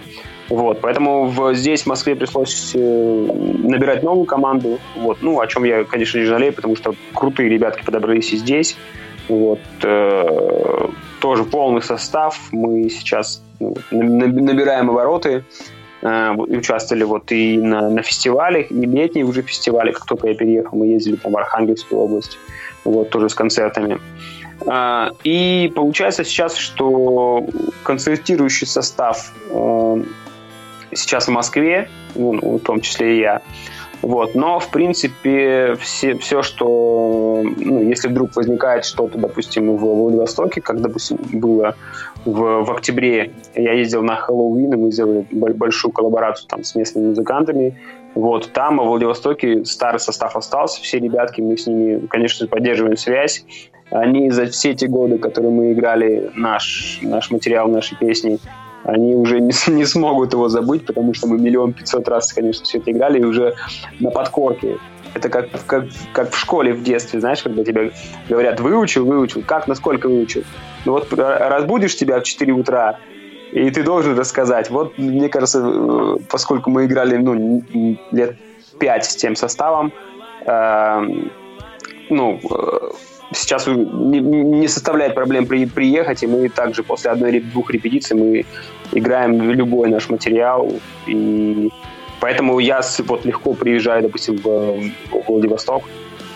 Вот, 0.48 0.80
поэтому 0.80 1.26
в, 1.26 1.56
здесь, 1.56 1.84
в 1.84 1.88
Москве, 1.88 2.16
пришлось 2.16 2.74
э, 2.76 2.80
набирать 2.80 4.04
новую 4.04 4.26
команду. 4.26 4.78
Вот, 4.96 5.18
ну, 5.22 5.40
о 5.40 5.48
чем 5.48 5.64
я, 5.64 5.84
конечно, 5.84 6.20
не 6.20 6.26
жалею, 6.26 6.54
потому 6.54 6.76
что 6.76 6.94
крутые 7.16 7.50
ребятки 7.50 7.84
подобрались 7.84 8.32
и 8.32 8.38
здесь. 8.38 8.78
Вот, 9.28 9.60
э, 9.82 10.88
тоже 11.20 11.46
полный 11.46 11.82
состав. 11.82 12.40
Мы 12.52 12.90
сейчас 12.90 13.42
ну, 13.60 13.76
набираем 13.92 14.92
обороты. 14.92 15.44
Э, 16.06 16.36
участвовали 16.36 17.04
вот 17.04 17.32
и 17.32 17.58
на, 17.58 17.90
на 17.90 18.04
фестивалях, 18.04 18.70
и 18.70 18.76
летние 18.76 19.26
уже 19.26 19.42
фестивали, 19.42 19.92
как 19.92 20.06
только 20.06 20.28
я 20.28 20.36
переехал, 20.36 20.78
мы 20.78 20.86
ездили 20.86 21.16
там 21.16 21.32
в 21.32 21.38
Архангельскую 21.38 22.00
область, 22.00 22.38
вот, 22.84 23.10
тоже 23.10 23.28
с 23.28 23.34
концертами. 23.34 24.00
Э, 24.68 25.10
и 25.24 25.74
получается 25.76 26.24
сейчас, 26.24 26.58
что 26.58 27.48
концертирующий 27.82 28.68
состав 28.68 29.34
э, 29.50 30.04
сейчас 30.94 31.28
в 31.28 31.32
Москве, 31.32 31.90
ну, 32.14 32.58
в 32.58 32.60
том 32.60 32.82
числе 32.82 33.16
и 33.16 33.20
я, 33.22 33.42
вот. 34.02 34.36
Но, 34.36 34.60
в 34.60 34.70
принципе, 34.70 35.76
все, 35.80 36.16
все 36.16 36.42
что... 36.42 37.44
Ну, 37.44 37.82
если 37.84 38.08
вдруг 38.08 38.36
возникает 38.36 38.86
что-то, 38.86 39.18
допустим, 39.18 39.76
в 39.76 39.80
Владивостоке, 39.80 40.62
как, 40.62 40.82
допустим, 40.82 41.18
было 41.34 41.76
в, 42.26 42.64
в 42.64 42.72
октябре, 42.72 43.32
я 43.56 43.74
ездил 43.74 44.04
на 44.04 44.16
Хэллоуин, 44.16 44.74
и 44.74 44.78
мы 44.78 44.92
сделали 44.92 45.26
большую 45.32 45.92
коллаборацию 45.92 46.48
там 46.48 46.64
с 46.64 46.76
местными 46.76 47.08
музыкантами. 47.10 47.80
Вот. 48.14 48.52
Там, 48.54 48.78
в 48.78 48.86
Владивостоке, 48.86 49.66
старый 49.66 50.00
состав 50.00 50.36
остался, 50.36 50.82
все 50.82 51.00
ребятки, 51.00 51.42
мы 51.42 51.58
с 51.58 51.68
ними, 51.68 52.06
конечно, 52.08 52.48
поддерживаем 52.48 52.98
связь. 52.98 53.46
Они 53.92 54.32
за 54.32 54.48
все 54.48 54.72
эти 54.72 54.86
годы, 54.86 55.20
которые 55.20 55.52
мы 55.52 55.74
играли 55.74 56.32
наш, 56.36 57.00
наш 57.04 57.30
материал, 57.30 57.68
наши 57.68 57.96
песни, 57.96 58.40
они 58.86 59.16
уже 59.16 59.40
не, 59.40 59.52
не 59.72 59.86
смогут 59.86 60.34
его 60.34 60.48
забыть, 60.48 60.86
потому 60.86 61.14
что 61.14 61.28
мы 61.28 61.38
миллион 61.38 61.74
пятьсот 61.74 62.08
раз, 62.08 62.32
конечно, 62.32 62.64
все 62.64 62.78
это 62.78 62.92
играли, 62.92 63.20
и 63.20 63.24
уже 63.24 63.56
на 64.00 64.12
подкорке. 64.12 64.78
Это 65.14 65.30
как, 65.30 65.48
как, 65.66 65.86
как 66.14 66.32
в 66.32 66.38
школе 66.38 66.74
в 66.74 66.84
детстве, 66.84 67.22
знаешь, 67.22 67.42
когда 67.42 67.64
тебе 67.64 67.92
говорят, 68.28 68.60
выучил, 68.60 69.06
выучил, 69.06 69.44
как, 69.44 69.68
насколько 69.68 70.08
выучил. 70.08 70.44
Ну 70.84 70.92
вот 70.92 71.12
разбудишь 71.14 71.96
тебя 71.96 72.20
в 72.20 72.24
4 72.24 72.52
утра, 72.52 73.00
и 73.52 73.70
ты 73.72 73.84
должен 73.84 74.18
рассказать. 74.18 74.70
Вот, 74.70 74.98
мне 74.98 75.30
кажется, 75.30 75.62
э, 75.64 76.18
поскольку 76.30 76.70
мы 76.70 76.86
играли 76.86 77.16
ну, 77.16 77.64
лет 78.12 78.36
5 78.78 79.06
с 79.06 79.16
тем 79.16 79.38
составом, 79.38 79.94
э, 80.46 81.02
ну, 82.10 82.40
э, 82.52 82.90
сейчас 83.34 83.68
не, 83.68 84.20
не 84.20 84.68
составляет 84.68 85.16
проблем 85.16 85.46
при, 85.46 85.66
приехать, 85.66 86.24
и 86.24 86.28
мы 86.28 86.50
также 86.50 86.84
после 86.84 87.12
одной-двух 87.12 87.72
репетиций 87.72 88.18
мы 88.18 88.46
играем 88.96 89.52
любой 89.52 89.90
наш 89.90 90.10
материал, 90.10 90.72
и 91.06 91.70
поэтому 92.20 92.60
я 92.60 92.82
вот 93.06 93.26
легко 93.26 93.54
приезжаю, 93.54 94.02
допустим, 94.02 94.38
в, 94.38 94.44
в 95.12 95.28
Владивосток, 95.28 95.84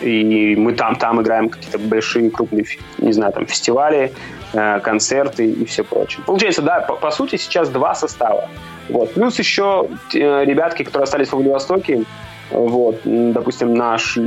и 0.02 0.56
мы 0.56 0.74
там, 0.74 0.96
там 0.96 1.22
играем 1.22 1.50
какие-то 1.50 1.80
большие, 1.80 2.30
крупные, 2.30 2.66
не 3.00 3.12
знаю, 3.12 3.34
там, 3.34 3.46
фестивали, 3.46 4.14
э, 4.54 4.80
концерты 4.80 5.50
и 5.50 5.66
все 5.66 5.84
прочее. 5.84 6.24
Получается, 6.26 6.62
да, 6.62 6.80
по, 6.82 6.96
по 6.96 7.12
сути, 7.12 7.36
сейчас 7.36 7.70
два 7.70 7.96
состава. 7.96 8.50
Вот. 8.88 9.14
Плюс 9.14 9.40
еще 9.40 9.88
э, 10.14 10.46
ребятки, 10.46 10.84
которые 10.84 11.04
остались 11.04 11.30
в 11.30 11.34
Владивостоке, 11.34 12.06
вот, 12.52 13.02
допустим, 13.04 13.76
наш 13.76 14.18
э, 14.18 14.22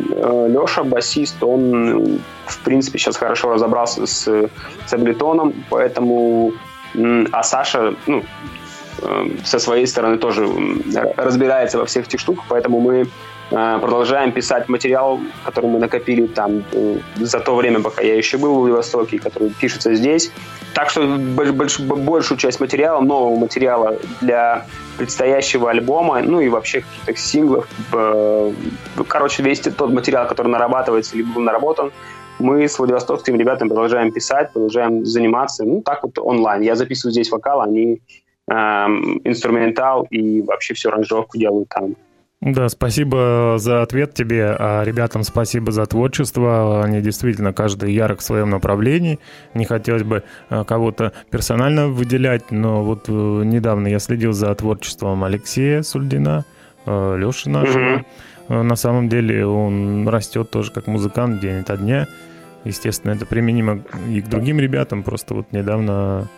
Леша, 0.49 0.85
басист, 0.85 1.43
он, 1.43 2.21
в 2.47 2.59
принципе, 2.65 2.99
сейчас 2.99 3.17
хорошо 3.17 3.53
разобрался 3.53 4.07
с, 4.07 4.49
с 4.87 4.93
Абletоном, 4.93 5.53
поэтому, 5.71 6.53
а 6.95 7.43
Саша, 7.43 7.95
ну, 8.07 8.25
э, 9.03 9.29
со 9.45 9.59
своей 9.59 9.87
стороны 9.87 10.19
тоже 10.19 10.47
разбирается 11.17 11.79
во 11.79 11.87
всех 11.87 12.07
этих 12.07 12.21
штуках, 12.21 12.45
поэтому 12.49 12.81
мы 12.81 13.07
э, 13.51 13.79
продолжаем 13.81 14.33
писать 14.33 14.69
материал, 14.69 15.21
который 15.45 15.71
мы 15.71 15.79
накопили 15.79 16.27
там 16.27 16.65
за 17.17 17.41
то 17.41 17.55
время, 17.55 17.81
пока 17.81 18.03
я 18.03 18.17
еще 18.17 18.39
был 18.39 18.55
в 18.55 18.59
Владивостоке, 18.59 19.19
который 19.19 19.51
пишется 19.51 19.95
здесь. 19.95 20.33
Так 20.75 20.91
что 20.91 21.07
больш, 21.07 21.81
большую 21.81 22.39
часть 22.39 22.61
материала, 22.61 23.01
нового 23.01 23.39
материала 23.39 23.99
для 24.21 24.67
предстоящего 24.97 25.71
альбома, 25.71 26.21
ну 26.21 26.41
и 26.41 26.49
вообще 26.49 26.83
каких-то 26.83 27.15
синглов. 27.17 27.69
Короче, 29.09 29.43
весь 29.43 29.61
тот 29.61 29.91
материал, 29.91 30.27
который 30.27 30.49
нарабатывается 30.49 31.17
или 31.17 31.23
был 31.23 31.43
наработан, 31.43 31.93
мы 32.43 32.69
с 32.69 32.79
владивостокскими 32.79 33.39
ребятами 33.39 33.69
продолжаем 33.69 34.13
писать, 34.13 34.53
продолжаем 34.53 35.05
заниматься. 35.05 35.65
Ну, 35.65 35.83
так 35.83 36.03
вот 36.03 36.19
онлайн. 36.19 36.63
Я 36.63 36.77
записываю 36.77 37.13
здесь 37.13 37.31
вокал, 37.31 37.61
они 37.61 38.03
эм, 38.51 39.21
инструментал 39.25 40.07
и 40.11 40.43
вообще 40.43 40.75
всю 40.75 40.91
аранжировку 40.91 41.39
делают 41.39 41.69
там. 41.69 41.97
Да, 42.43 42.69
спасибо 42.69 43.55
за 43.59 43.83
ответ 43.83 44.15
тебе, 44.15 44.57
а 44.59 44.83
ребятам 44.83 45.23
спасибо 45.23 45.71
за 45.71 45.87
творчество. 45.87 46.83
Они 46.83 47.01
действительно 47.01 47.53
каждый 47.53 47.93
ярок 47.93 48.19
в 48.19 48.25
своем 48.25 48.51
направлении. 48.51 49.21
Не 49.55 49.65
хотелось 49.65 50.03
бы 50.03 50.25
а, 50.51 50.65
кого-то 50.65 51.13
персонально 51.31 51.87
выделять, 51.87 52.51
но 52.51 52.83
вот 52.83 53.05
э, 53.07 53.13
недавно 53.13 53.87
я 53.87 54.01
следил 54.01 54.33
за 54.33 54.53
творчеством 54.57 55.23
Алексея 55.23 55.83
Сульдина, 55.83 56.45
э, 56.85 57.17
Леши 57.17 57.49
нашего. 57.49 58.05
Mm-hmm. 58.49 58.63
На 58.63 58.75
самом 58.75 59.09
деле 59.09 59.47
он 59.47 60.09
растет 60.09 60.51
тоже 60.51 60.73
как 60.73 60.89
музыкант 60.89 61.41
день 61.41 61.61
ото 61.61 61.77
дня. 61.77 62.09
Естественно, 62.65 63.13
это 63.13 63.27
применимо 63.27 63.83
и 64.09 64.21
к 64.21 64.29
другим 64.29 64.61
ребятам. 64.61 65.03
Просто 65.03 65.35
вот 65.35 65.53
недавно 65.53 66.29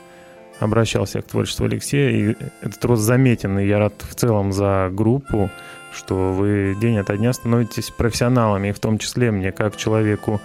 обращался 0.60 1.20
к 1.20 1.26
творчеству 1.26 1.66
Алексея, 1.66 2.10
и 2.10 2.37
этот 2.62 2.84
рост 2.84 3.02
заметен, 3.02 3.58
и 3.58 3.66
я 3.66 3.78
рад 3.78 3.94
в 3.98 4.14
целом 4.14 4.52
за 4.52 4.88
группу, 4.90 5.50
что 5.92 6.32
вы 6.32 6.76
день 6.80 6.98
ото 6.98 7.16
дня 7.16 7.32
становитесь 7.32 7.90
профессионалами, 7.90 8.68
и 8.68 8.72
в 8.72 8.78
том 8.78 8.98
числе 8.98 9.30
мне, 9.30 9.52
как 9.52 9.76
человеку 9.76 10.40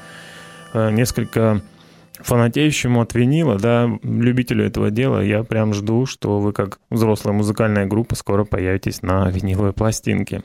э, 0.73 0.91
несколько 0.91 1.61
фанатеющему 2.19 3.01
от 3.01 3.13
винила, 3.13 3.58
да, 3.58 3.89
любителю 4.03 4.65
этого 4.65 4.91
дела, 4.91 5.21
я 5.21 5.43
прям 5.43 5.73
жду, 5.73 6.05
что 6.05 6.39
вы 6.39 6.53
как 6.53 6.79
взрослая 6.89 7.34
музыкальная 7.34 7.86
группа 7.86 8.15
скоро 8.15 8.43
появитесь 8.43 9.01
на 9.01 9.29
виниловой 9.29 9.73
пластинке. 9.73 10.43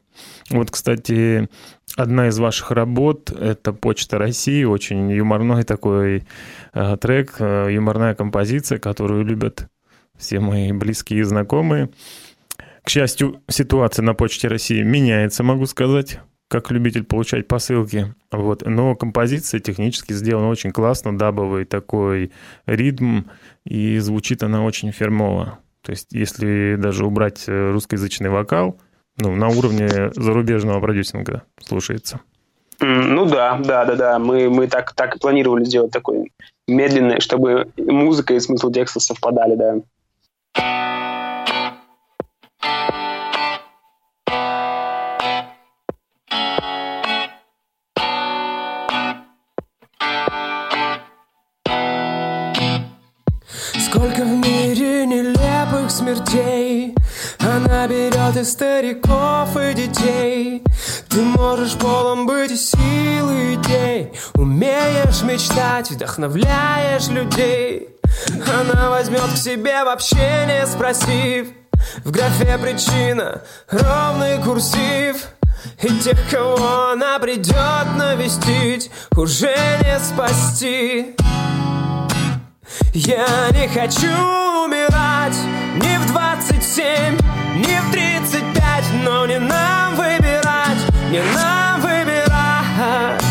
Вот, 0.50 0.70
кстати, 0.70 1.48
одна 1.96 2.28
из 2.28 2.38
ваших 2.38 2.70
работ— 2.70 3.30
это 3.38 3.72
«Почта 3.72 4.18
России», 4.18 4.64
очень 4.64 5.10
юморной 5.10 5.64
такой 5.64 6.24
э, 6.72 6.96
трек, 6.98 7.34
э, 7.38 7.68
юморная 7.70 8.14
композиция, 8.14 8.78
которую 8.78 9.24
любят 9.24 9.68
все 10.16 10.40
мои 10.40 10.72
близкие 10.72 11.20
и 11.20 11.24
знакомые. 11.24 11.90
К 12.82 12.90
счастью, 12.90 13.42
ситуация 13.48 14.02
на 14.02 14.14
Почте 14.14 14.46
России 14.48 14.82
меняется, 14.82 15.42
могу 15.42 15.66
сказать, 15.66 16.20
как 16.48 16.70
любитель 16.70 17.04
получать 17.04 17.48
посылки. 17.48 18.14
Вот. 18.30 18.62
Но 18.66 18.94
композиция 18.94 19.60
технически 19.60 20.12
сделана 20.12 20.48
очень 20.48 20.72
классно, 20.72 21.16
дабовый 21.16 21.64
такой 21.64 22.32
ритм, 22.66 23.22
и 23.64 23.98
звучит 23.98 24.42
она 24.42 24.64
очень 24.64 24.92
фермово. 24.92 25.58
То 25.82 25.90
есть, 25.90 26.08
если 26.12 26.76
даже 26.78 27.04
убрать 27.04 27.44
русскоязычный 27.46 28.30
вокал, 28.30 28.78
ну, 29.18 29.34
на 29.36 29.48
уровне 29.48 30.12
зарубежного 30.14 30.80
продюсинга 30.80 31.42
слушается. 31.60 32.20
Ну 32.80 33.26
да, 33.26 33.58
да, 33.58 33.84
да, 33.84 33.94
да. 33.94 34.18
Мы, 34.18 34.50
мы 34.50 34.66
так, 34.66 34.92
так 34.94 35.16
и 35.16 35.18
планировали 35.18 35.64
сделать 35.64 35.92
такой 35.92 36.32
медленный, 36.66 37.20
чтобы 37.20 37.70
музыка 37.76 38.34
и 38.34 38.40
смысл 38.40 38.70
текста 38.70 39.00
совпадали, 39.00 39.54
да. 39.54 39.76
Смертей 56.14 56.94
Она 57.40 57.86
берет 57.86 58.36
и 58.36 58.44
стариков, 58.44 59.56
и 59.56 59.74
детей. 59.74 60.62
Ты 61.08 61.20
можешь 61.22 61.74
полом 61.74 62.26
быть 62.26 62.50
и 62.50 62.56
силы 62.56 63.54
идей. 63.54 64.12
Умеешь 64.34 65.22
мечтать, 65.22 65.90
вдохновляешь 65.90 67.08
людей. 67.08 67.88
Она 68.46 68.90
возьмет 68.90 69.32
к 69.32 69.36
себе 69.36 69.84
вообще 69.84 70.46
не 70.46 70.66
спросив. 70.66 71.48
В 72.04 72.10
графе 72.10 72.58
причина, 72.58 73.42
ровный 73.68 74.42
курсив. 74.42 75.16
И 75.82 75.88
тех, 75.98 76.18
кого 76.30 76.90
она 76.92 77.18
придет 77.18 77.96
навестить, 77.96 78.90
уже 79.16 79.56
не 79.82 79.98
спасти. 79.98 81.16
Я 82.92 83.48
не 83.50 83.68
хочу 83.68 84.06
умирать 84.64 85.13
ни 85.32 85.96
в 85.96 86.06
27, 86.06 87.16
ни 87.56 87.80
в 87.80 87.90
35, 87.90 88.84
но 89.04 89.24
не 89.26 89.38
нам 89.38 89.94
выбирать, 89.94 90.78
не 91.10 91.22
нам 91.34 91.80
выбирать. 91.80 93.24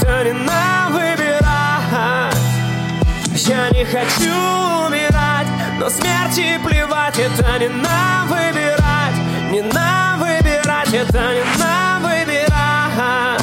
Это 0.00 0.24
не 0.24 0.32
нам 0.32 0.92
выбирать. 0.92 2.36
Я 3.34 3.70
не 3.70 3.84
хочу 3.84 4.34
умирать, 4.86 5.46
но 5.78 5.88
смерти 5.88 6.60
плевать, 6.62 7.18
это 7.18 7.58
не 7.58 7.68
нам 7.68 8.28
выбирать, 8.28 9.16
не 9.50 9.62
нам 9.62 10.20
выбирать, 10.20 10.92
это 10.92 11.32
не 11.32 11.58
нам 11.58 12.02
выбирать. 12.02 13.42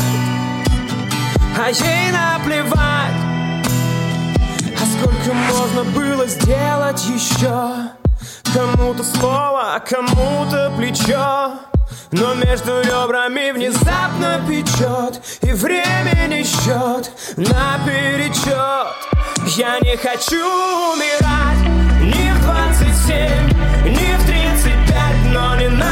А 1.57 1.69
ей 1.71 2.11
наплевать. 2.11 2.34
Можно 5.75 5.91
было 5.91 6.25
сделать 6.25 7.05
еще? 7.05 7.91
Кому-то 8.53 9.03
слово, 9.03 9.75
а 9.75 9.79
кому-то 9.79 10.71
плечо 10.77 11.51
Но 12.11 12.33
между 12.35 12.81
ребрами 12.81 13.51
внезапно 13.51 14.41
печет 14.47 15.21
И 15.41 15.51
времени 15.51 16.43
счет 16.43 17.11
наперечет 17.35 18.55
Я 19.57 19.79
не 19.81 19.97
хочу 19.97 20.37
умирать 20.37 21.59
Ни 22.01 22.31
в 22.31 22.41
27, 22.45 23.91
ни 23.91 24.15
в 24.17 24.25
35 24.25 25.33
Но 25.33 25.55
не 25.57 25.67
нам 25.67 25.84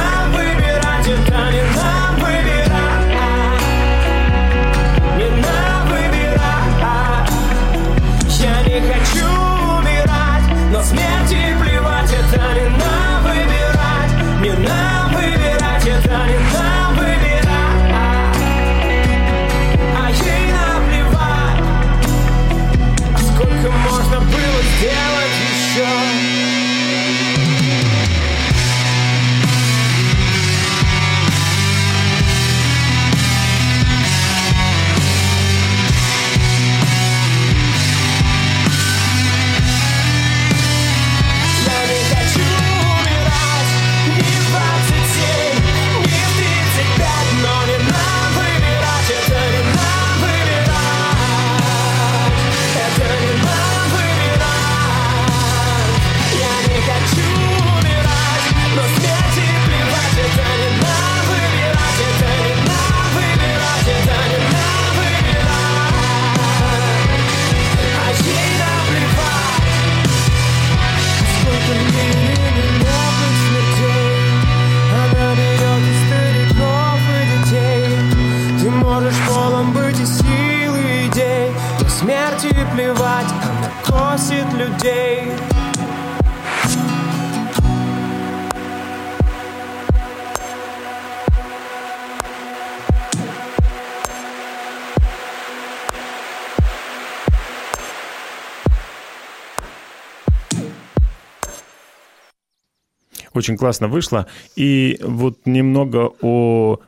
Очень 103.34 103.58
классно 103.58 103.88
вышло. 103.88 104.28
И 104.56 105.00
вот 105.02 105.40
немного 105.46 106.12
о 106.22 106.80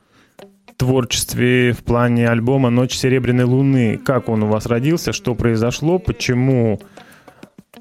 творчестве 0.77 1.71
в 1.71 1.83
плане 1.83 2.27
альбома 2.29 2.69
«Ночь 2.69 2.95
серебряной 2.95 3.45
луны». 3.45 3.97
Как 3.97 4.29
он 4.29 4.43
у 4.43 4.47
вас 4.47 4.65
родился, 4.65 5.13
что 5.13 5.33
произошло, 5.35 5.99
почему 5.99 6.79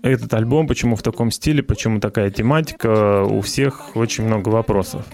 этот 0.02 0.32
альбом, 0.34 0.66
почему 0.66 0.96
в 0.96 1.02
таком 1.02 1.30
стиле, 1.30 1.62
почему 1.62 2.00
такая 2.00 2.30
тематика, 2.30 3.24
у 3.24 3.40
всех 3.40 3.96
очень 3.96 4.24
много 4.24 4.48
вопросов. 4.48 5.04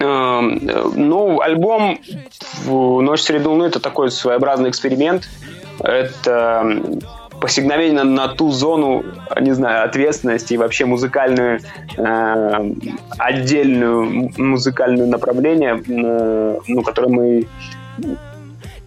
Эм, 0.00 0.60
Ну, 0.96 1.40
альбом 1.40 1.98
«Ночь 2.66 3.22
среды 3.22 3.48
луны»— 3.48 3.64
это 3.64 3.80
такой 3.80 4.10
своеобразный 4.10 4.70
эксперимент. 4.70 5.28
Это 5.80 6.62
посигновение 7.44 8.04
на 8.04 8.28
ту 8.28 8.50
зону, 8.50 9.04
не 9.38 9.52
знаю, 9.52 9.84
ответственности 9.84 10.54
и 10.54 10.56
вообще 10.56 10.86
музыкальную, 10.86 11.60
э, 11.98 12.70
отдельную 13.18 14.02
м- 14.02 14.32
музыкальную 14.38 15.08
направление, 15.08 15.74
э, 15.86 16.58
ну, 16.66 16.82
которое 16.82 17.08
мы 17.08 17.46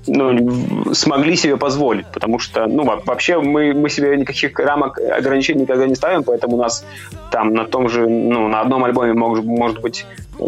ну, 0.07 0.93
смогли 0.93 1.35
себе 1.35 1.57
позволить, 1.57 2.07
потому 2.07 2.39
что, 2.39 2.65
ну, 2.67 2.83
во- 2.83 3.01
вообще 3.05 3.39
мы, 3.39 3.73
мы 3.73 3.89
себе 3.89 4.15
никаких 4.17 4.57
рамок 4.59 4.97
ограничений 4.99 5.61
никогда 5.61 5.85
не 5.85 5.95
ставим, 5.95 6.23
поэтому 6.23 6.55
у 6.55 6.59
нас 6.59 6.85
там 7.31 7.53
на 7.53 7.65
том 7.65 7.89
же, 7.89 8.07
ну, 8.07 8.47
на 8.47 8.61
одном 8.61 8.83
альбоме 8.85 9.13
может, 9.13 9.45
может 9.45 9.81
быть 9.81 10.05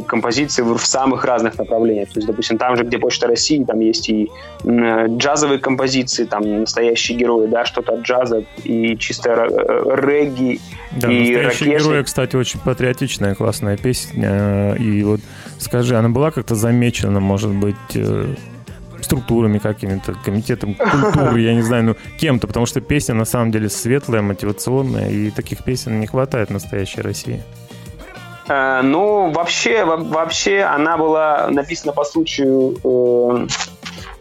композиции 0.07 0.61
в, 0.61 0.77
в 0.77 0.85
самых 0.85 1.25
разных 1.25 1.57
направлениях. 1.57 2.09
То 2.09 2.19
есть, 2.19 2.27
допустим, 2.27 2.57
там 2.57 2.75
же, 2.77 2.83
где 2.83 2.97
Почта 2.99 3.27
России, 3.27 3.63
там 3.63 3.79
есть 3.79 4.09
и 4.09 4.29
джазовые 4.65 5.59
композиции, 5.59 6.25
там 6.25 6.61
настоящие 6.61 7.17
герои, 7.17 7.47
да, 7.47 7.65
что-то 7.65 7.93
от 7.93 8.01
джаза 8.01 8.43
и 8.63 8.95
чисто 8.97 9.31
э, 9.31 9.95
регги, 9.95 10.59
Да, 10.91 11.11
и 11.11 11.19
«Настоящие 11.19 11.43
ракешник. 11.43 11.79
герои», 11.79 12.03
кстати, 12.03 12.35
очень 12.35 12.59
патриотичная, 12.59 13.35
классная 13.35 13.77
песня. 13.77 14.75
И 14.79 15.03
вот 15.03 15.21
скажи, 15.57 15.95
она 15.95 16.09
была 16.09 16.31
как-то 16.31 16.55
замечена, 16.55 17.19
может 17.19 17.51
быть, 17.51 17.75
э, 17.95 18.35
структурами 19.03 19.57
какими-то, 19.59 20.13
комитетом 20.25 20.75
культуры, 20.75 21.41
я 21.41 21.53
не 21.53 21.61
знаю, 21.61 21.83
ну, 21.83 21.95
кем-то, 22.19 22.47
потому 22.47 22.65
что 22.65 22.81
песня 22.81 23.15
на 23.15 23.25
самом 23.25 23.51
деле 23.51 23.69
светлая, 23.69 24.21
мотивационная, 24.21 25.09
и 25.09 25.31
таких 25.31 25.63
песен 25.63 25.99
не 25.99 26.07
хватает 26.07 26.49
в 26.49 26.53
настоящей 26.53 27.01
России. 27.01 27.41
Э, 28.47 28.81
Ну, 28.83 29.31
вообще, 29.31 29.85
во- 29.85 29.97
вообще 29.97 30.61
она 30.61 30.97
была 30.97 31.47
написана 31.49 31.93
по 31.93 32.03
случаю... 32.03 32.77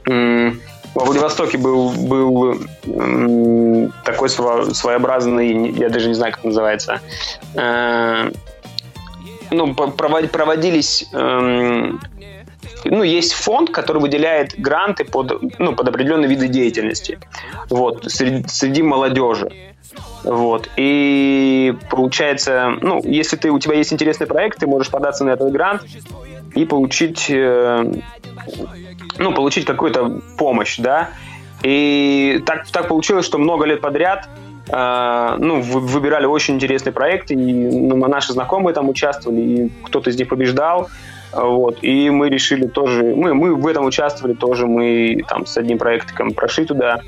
э, 0.06 0.52
Во 0.94 1.04
Владивостоке 1.04 1.58
был, 1.58 1.90
был 1.90 2.56
такой 4.04 4.28
сво- 4.28 4.72
своеобразный, 4.74 5.70
я 5.72 5.90
даже 5.90 6.08
не 6.08 6.14
знаю, 6.14 6.32
как 6.32 6.44
называется, 6.44 7.00
э, 7.54 8.30
ну, 9.50 9.74
проводились 9.74 11.06
эм, 11.12 12.00
ну, 12.84 13.02
есть 13.02 13.32
фонд, 13.32 13.70
который 13.70 14.00
выделяет 14.00 14.58
гранты 14.58 15.04
под, 15.04 15.58
ну, 15.58 15.74
под 15.74 15.88
определенные 15.88 16.28
виды 16.28 16.48
деятельности. 16.48 17.18
Вот, 17.68 18.04
среди, 18.10 18.46
среди 18.48 18.82
молодежи. 18.82 19.50
Вот. 20.24 20.68
И 20.76 21.74
получается, 21.90 22.74
ну, 22.80 23.00
если 23.04 23.36
ты, 23.36 23.50
у 23.50 23.58
тебя 23.58 23.76
есть 23.76 23.92
интересный 23.92 24.26
проект, 24.26 24.58
ты 24.58 24.66
можешь 24.66 24.90
податься 24.90 25.24
на 25.24 25.30
этот 25.30 25.52
грант 25.52 25.84
и 26.54 26.64
получить, 26.64 27.26
э, 27.30 27.92
ну, 29.18 29.32
получить 29.32 29.64
какую-то 29.64 30.20
помощь, 30.36 30.78
да. 30.78 31.10
И 31.62 32.42
так, 32.46 32.68
так 32.68 32.88
получилось, 32.88 33.26
что 33.26 33.38
много 33.38 33.64
лет 33.64 33.80
подряд 33.80 34.28
э, 34.68 35.36
ну, 35.38 35.60
выбирали 35.60 36.26
очень 36.26 36.54
интересные 36.54 36.92
проекты, 36.92 37.34
и 37.34 37.52
ну, 37.52 37.96
наши 38.08 38.32
знакомые 38.32 38.74
там 38.74 38.88
участвовали, 38.88 39.40
и 39.40 39.72
кто-то 39.84 40.10
из 40.10 40.16
них 40.16 40.28
побеждал. 40.28 40.88
Вот. 41.32 41.78
И 41.82 42.10
мы 42.10 42.28
решили 42.28 42.66
тоже, 42.66 43.14
мы, 43.14 43.34
мы 43.34 43.54
в 43.54 43.66
этом 43.66 43.84
участвовали 43.84 44.34
тоже, 44.34 44.66
мы 44.66 45.22
там 45.28 45.46
с 45.46 45.56
одним 45.56 45.78
проектиком 45.78 46.32
прошли 46.32 46.64
туда. 46.64 47.00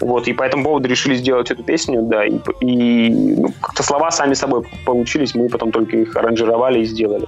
Вот, 0.00 0.28
и 0.28 0.34
по 0.34 0.42
этому 0.42 0.64
поводу 0.64 0.88
решили 0.88 1.14
сделать 1.14 1.50
эту 1.50 1.62
песню, 1.62 2.02
да, 2.02 2.26
и, 2.26 2.38
и 2.60 3.10
ну, 3.38 3.48
как-то 3.60 3.82
слова 3.82 4.10
сами 4.10 4.34
собой 4.34 4.64
получились, 4.84 5.34
мы 5.34 5.48
потом 5.48 5.72
только 5.72 5.96
их 5.96 6.16
аранжировали 6.16 6.80
и 6.80 6.84
сделали. 6.84 7.26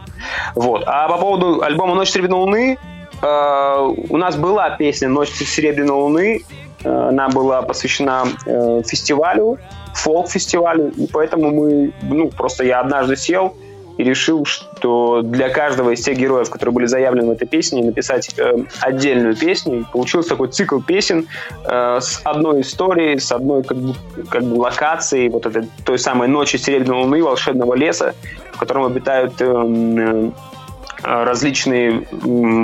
Вот. 0.55 0.85
А 0.87 1.09
по 1.09 1.17
поводу 1.17 1.63
альбома 1.63 1.95
«Ночь 1.95 2.11
серебряной 2.11 2.39
луны», 2.39 2.79
э, 3.23 3.95
у 4.11 4.17
нас 4.17 4.37
была 4.37 4.71
песня 4.71 5.09
«Ночь 5.09 5.31
серебряной 5.31 5.97
луны», 5.97 6.43
э, 6.85 7.09
она 7.09 7.29
была 7.31 7.63
посвящена 7.63 8.25
э, 8.45 8.83
фестивалю, 8.87 9.59
фолк-фестивалю, 9.95 10.91
и 10.91 11.07
поэтому 11.07 11.51
мы, 11.51 11.93
ну, 12.03 12.29
просто 12.29 12.65
я 12.65 12.81
однажды 12.81 13.17
сел, 13.17 13.55
и 13.99 14.05
решил, 14.05 14.45
что 14.45 15.23
для 15.23 15.49
каждого 15.49 15.91
из 15.91 16.03
тех 16.03 16.17
героев, 16.17 16.49
которые 16.51 16.73
были 16.73 16.87
заявлены 16.87 17.29
в 17.29 17.31
этой 17.33 17.49
песне, 17.49 17.83
написать 17.85 18.31
э, 18.39 18.53
отдельную 18.81 19.37
песню. 19.37 19.81
И 19.81 19.85
получился 19.85 20.31
такой 20.31 20.49
цикл 20.49 20.81
песен 20.81 21.27
э, 21.65 21.99
с 22.01 22.21
одной 22.25 22.61
историей, 22.61 23.19
с 23.19 23.33
одной 23.33 23.65
как 23.65 23.77
бы, 23.77 23.95
как 24.31 24.45
бы 24.45 24.55
локацией 24.55 25.29
вот 25.29 25.47
этой 25.47 25.69
той 25.85 25.99
самой 25.99 26.29
ночи 26.29 26.57
серебряной 26.57 27.03
луны, 27.03 27.23
волшебного 27.25 27.75
леса, 27.75 28.15
в 28.53 28.59
котором 28.59 28.85
обитают 28.85 29.35
э, 29.41 29.45
э, 29.45 30.31
различные 31.03 32.07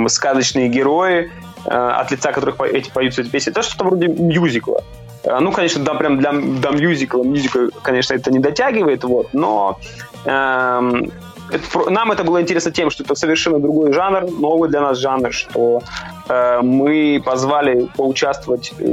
сказочные 0.07 0.69
герои, 0.69 1.31
э, 1.65 1.69
от 1.69 2.11
лица 2.11 2.31
которых 2.31 2.61
эти 2.61 2.89
поются 2.89 3.21
эти 3.21 3.29
песни. 3.29 3.51
Это 3.51 3.61
что-то 3.61 3.83
вроде 3.83 4.07
мюзикла. 4.07 4.81
Э, 5.25 5.39
ну, 5.39 5.51
конечно, 5.51 5.83
да, 5.83 5.95
прям 5.95 6.17
для, 6.19 6.31
для 6.31 6.71
мюзикла, 6.71 7.23
мюзикла, 7.23 7.69
конечно, 7.81 8.13
это 8.13 8.31
не 8.31 8.39
дотягивает, 8.39 9.03
вот, 9.03 9.33
но 9.33 9.79
нам 10.25 12.11
это 12.11 12.23
было 12.23 12.41
интересно 12.41 12.71
тем, 12.71 12.89
что 12.89 13.03
это 13.03 13.15
совершенно 13.15 13.59
другой 13.59 13.93
жанр, 13.93 14.31
новый 14.31 14.69
для 14.69 14.81
нас 14.81 14.97
жанр, 14.97 15.31
что 15.31 15.81
э, 16.27 16.61
мы 16.61 17.21
позвали 17.23 17.87
поучаствовать 17.95 18.73
э, 18.79 18.83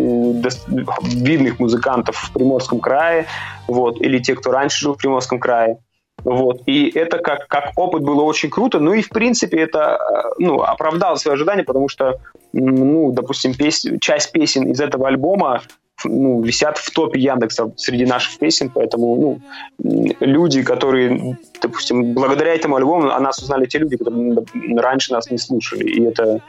видных 1.05 1.59
музыкантов 1.59 2.17
в 2.17 2.33
Приморском 2.33 2.81
крае, 2.81 3.27
вот, 3.69 4.01
или 4.01 4.19
те, 4.19 4.35
кто 4.35 4.51
раньше 4.51 4.81
жил 4.81 4.95
в 4.95 4.99
Приморском 4.99 5.39
крае. 5.39 5.79
Вот. 6.25 6.63
И 6.67 6.89
это 6.91 7.19
как, 7.19 7.49
как 7.49 7.73
опыт 7.77 8.03
было 8.03 8.23
очень 8.23 8.51
круто. 8.51 8.79
Ну 8.79 8.93
и, 8.93 9.03
в 9.03 9.09
принципе, 9.09 9.61
это 9.61 9.99
э, 9.99 10.35
ну, 10.39 10.63
оправдало 10.63 11.17
свои 11.17 11.35
ожидания, 11.35 11.65
потому 11.65 11.89
что, 11.89 12.21
ну, 12.53 13.11
допустим, 13.13 13.55
пес... 13.55 13.85
часть 14.01 14.31
песен 14.31 14.65
из 14.65 14.81
этого 14.81 15.09
альбома 15.09 15.63
ну, 16.05 16.43
висят 16.43 16.79
в 16.79 16.91
топе 16.91 17.21
Яндекса 17.21 17.73
среди 17.77 18.07
наших 18.07 18.39
песен, 18.39 18.71
поэтому 18.71 19.41
ну, 19.79 20.13
люди, 20.21 20.63
которые, 20.63 21.39
допустим, 21.61 22.15
благодаря 22.15 22.55
этому 22.55 22.77
альбому 22.77 23.11
о 23.11 23.21
нас 23.21 23.39
узнали 23.39 23.67
те 23.67 23.79
люди, 23.79 23.97
которые 23.97 24.45
раньше 24.77 25.13
нас 25.13 25.31
не 25.31 25.39
слушали, 25.39 25.85
и 25.85 26.03
это, 26.03 26.41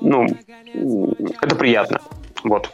ну, 0.00 0.26
это 1.40 1.56
приятно, 1.56 2.00
вот. 2.44 2.70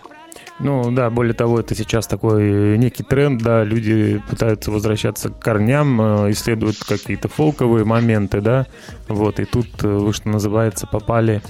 Ну 0.58 0.90
да, 0.90 1.10
более 1.10 1.34
того, 1.34 1.60
это 1.60 1.74
сейчас 1.74 2.06
такой 2.06 2.78
некий 2.78 3.02
тренд, 3.02 3.42
да, 3.42 3.62
люди 3.62 4.22
пытаются 4.30 4.70
возвращаться 4.70 5.28
к 5.28 5.38
корням, 5.38 6.00
э, 6.00 6.30
исследуют 6.30 6.78
какие-то 6.78 7.28
фолковые 7.28 7.84
моменты, 7.84 8.40
да, 8.40 8.66
вот, 9.06 9.38
и 9.38 9.44
тут 9.44 9.66
э, 9.82 9.86
вы, 9.86 10.14
что 10.14 10.30
называется, 10.30 10.86
попали 10.86 11.42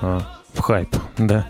а, 0.00 0.22
в 0.54 0.60
хайп, 0.60 0.88
да 1.18 1.46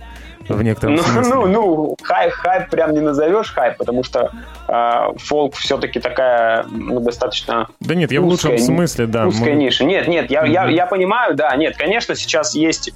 в 0.49 0.63
некотором 0.63 0.97
ну, 0.97 1.03
смысле. 1.03 1.35
Ну, 1.35 1.47
ну, 1.47 1.97
хайп, 2.03 2.33
хайп 2.33 2.71
прям 2.71 2.93
не 2.93 3.01
назовешь 3.01 3.53
хайп, 3.53 3.77
потому 3.77 4.03
что 4.03 4.31
э, 4.69 5.19
фолк 5.19 5.55
все-таки 5.57 6.01
такая 6.01 6.65
ну, 6.71 7.01
достаточно 7.01 7.69
Да 7.81 7.95
нет, 7.95 8.11
я 8.13 8.21
узкая, 8.21 8.51
в 8.51 8.53
лучшем 8.53 8.59
смысле, 8.59 9.07
да. 9.07 9.27
Узкая 9.27 9.55
мы... 9.55 9.63
ниша. 9.63 9.85
Нет, 9.85 10.09
нет, 10.09 10.31
я, 10.31 10.45
mm-hmm. 10.45 10.51
я, 10.51 10.69
я 10.69 10.87
понимаю, 10.87 11.35
да, 11.35 11.55
нет, 11.57 11.77
конечно, 11.77 12.15
сейчас 12.15 12.55
есть, 12.55 12.93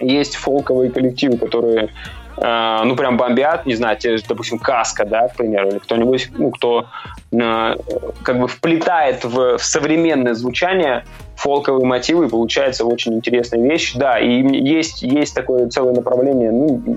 есть 0.00 0.36
фолковые 0.36 0.90
коллективы, 0.90 1.36
которые 1.36 1.90
э, 2.36 2.82
ну, 2.84 2.96
прям 2.96 3.16
бомбят, 3.16 3.66
не 3.66 3.74
знаю, 3.74 3.96
те, 3.96 4.16
допустим, 4.28 4.58
Каска, 4.58 5.04
да, 5.04 5.28
к 5.28 5.36
примеру, 5.36 5.70
или 5.70 5.78
кто-нибудь, 5.78 6.30
ну, 6.36 6.50
кто 6.50 6.86
э, 7.32 7.76
как 8.22 8.40
бы 8.40 8.48
вплетает 8.48 9.24
в, 9.24 9.58
в 9.58 9.64
современное 9.64 10.34
звучание 10.34 11.04
фолковые 11.36 11.86
мотивы, 11.86 12.26
и 12.26 12.28
получается 12.28 12.84
очень 12.84 13.14
интересная 13.14 13.60
вещь. 13.60 13.94
Да, 13.94 14.18
и 14.18 14.42
есть, 14.42 15.02
есть 15.02 15.34
такое 15.34 15.68
целое 15.68 15.94
направление, 15.94 16.50
ну, 16.50 16.96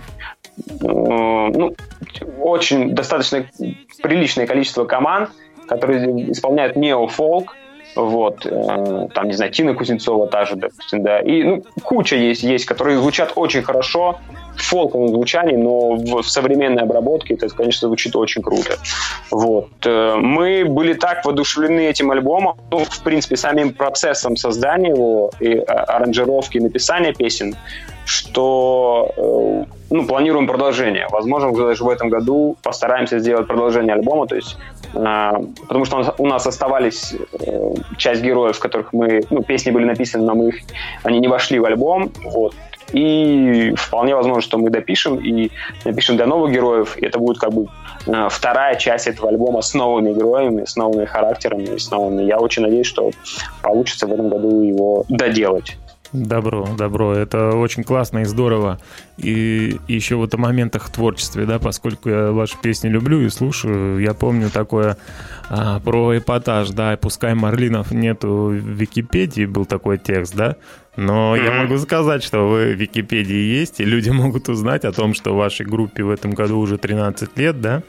э, 0.82 0.88
ну, 0.88 1.76
очень 2.39 2.95
достаточно 2.95 3.45
приличное 4.02 4.47
количество 4.47 4.86
команд, 4.86 5.30
которые 5.67 6.32
исполняют 6.32 6.76
неофолк, 6.76 7.56
вот, 7.98 8.46
э, 8.46 9.08
там, 9.14 9.28
не 9.28 9.34
знаю, 9.34 9.52
Тина 9.52 9.74
Кузнецова 9.74 10.28
та 10.28 10.46
же, 10.46 10.56
допустим, 10.56 11.04
да, 11.04 11.20
и, 11.20 11.44
ну, 11.44 11.64
куча 11.84 12.16
есть, 12.16 12.44
есть, 12.44 12.66
которые 12.66 12.98
звучат 12.98 13.34
очень 13.36 13.64
хорошо, 13.64 14.20
в 14.56 14.62
фолковом 14.62 15.10
звучании, 15.10 15.56
но 15.56 15.96
в, 15.96 16.22
в 16.24 16.30
современной 16.30 16.84
обработке 16.84 17.36
это, 17.36 17.48
конечно, 17.50 17.88
звучит 17.88 18.16
очень 18.16 18.42
круто. 18.42 18.78
Вот. 19.32 19.70
Э, 19.86 20.16
мы 20.16 20.66
были 20.66 20.94
так 20.94 21.26
воодушевлены 21.26 21.82
этим 21.82 22.12
альбомом, 22.12 22.58
ну, 22.72 22.80
в 22.80 23.04
принципе, 23.04 23.38
самим 23.38 23.74
процессом 23.74 24.36
создания 24.36 24.90
его 24.90 25.32
и 25.40 25.58
а, 25.58 25.84
аранжировки 25.98 26.58
написания 26.58 27.14
песен, 27.14 27.56
что 28.08 29.12
э, 29.17 29.63
ну, 29.89 30.08
планируем 30.08 30.48
продолжение. 30.48 31.08
Возможно, 31.12 31.52
даже 31.52 31.84
в 31.84 31.89
этом 31.89 32.10
году 32.10 32.58
постараемся 32.63 33.20
сделать 33.20 33.48
продолжение 33.48 33.93
альбома, 33.93 34.28
то 34.28 34.36
есть 34.36 34.58
э, 34.93 35.32
потому 35.67 35.86
что 35.86 36.15
у 36.17 36.26
нас 36.26 36.48
оставались 36.48 37.13
часть 37.98 38.22
героев, 38.22 38.60
которых 38.60 38.93
мы, 38.93 39.24
ну, 39.30 39.43
песни 39.43 39.72
были 39.72 39.86
написаны, 39.86 40.26
но 40.26 40.36
мы 40.36 40.50
их, 40.50 40.56
они 41.04 41.20
не 41.20 41.28
вошли 41.28 41.60
в 41.60 41.65
альбом, 41.65 42.12
вот, 42.24 42.54
и 42.93 43.74
вполне 43.76 44.15
возможно, 44.15 44.41
что 44.41 44.58
мы 44.58 44.70
допишем 44.70 45.17
и 45.17 45.52
напишем 45.84 46.15
для 46.15 46.26
новых 46.26 46.54
героев. 46.54 46.98
И 46.98 47.06
это 47.06 47.20
будет 47.20 47.38
как 47.38 47.52
бы 47.52 47.67
э, 48.06 48.28
вторая 48.30 48.76
часть 48.76 49.08
этого 49.08 49.30
альбома 49.30 49.62
с 49.62 49.74
новыми 49.74 50.13
героями, 50.13 50.63
с 50.65 50.76
новыми 50.76 51.06
характерами, 51.06 51.78
с 51.78 51.91
новыми. 51.91 52.24
Я 52.24 52.39
очень 52.39 52.63
надеюсь, 52.63 52.88
что 52.88 53.12
получится 53.62 54.08
в 54.08 54.13
этом 54.13 54.30
году 54.30 54.62
его 54.62 55.06
доделать. 55.10 55.78
Добро, 56.13 56.67
добро. 56.78 57.13
Это 57.13 57.50
очень 57.52 57.84
классно 57.84 58.20
и 58.20 58.26
здорово. 58.26 58.80
И 59.17 59.78
еще 59.88 60.15
вот 60.15 60.34
о 60.34 60.38
моментах 60.38 60.89
творчества, 60.89 61.46
да, 61.46 61.60
поскольку 61.60 62.10
я 62.10 62.32
ваши 62.32 62.58
песни 62.62 62.88
люблю 62.88 63.22
и 63.22 63.30
слушаю, 63.30 64.00
я 64.00 64.13
помню 64.13 64.50
такое 64.50 64.98
а, 65.50 65.80
про 65.80 66.17
эпатаж, 66.17 66.70
да, 66.70 66.96
пускай 66.98 67.34
Марлинов 67.34 67.91
нету 67.91 68.28
в 68.28 68.54
Википедии, 68.54 69.46
был 69.46 69.65
такой 69.65 69.98
текст, 69.98 70.36
да, 70.36 70.56
но 70.96 71.36
mm-hmm. 71.36 71.46
я 71.46 71.52
могу 71.63 71.78
сказать, 71.78 72.24
что 72.24 72.48
вы 72.48 72.74
в 72.74 72.78
Википедии 72.78 73.60
есть, 73.60 73.80
и 73.80 73.86
люди 73.86 74.10
могут 74.10 74.48
узнать 74.50 74.86
о 74.86 74.93
том, 74.93 75.13
что 75.13 75.36
вашей 75.36 75.65
группе 75.65 76.04
в 76.04 76.10
этом 76.10 76.32
году 76.32 76.58
уже 76.60 76.78
13 76.78 77.38
лет, 77.38 77.60
да? 77.60 77.84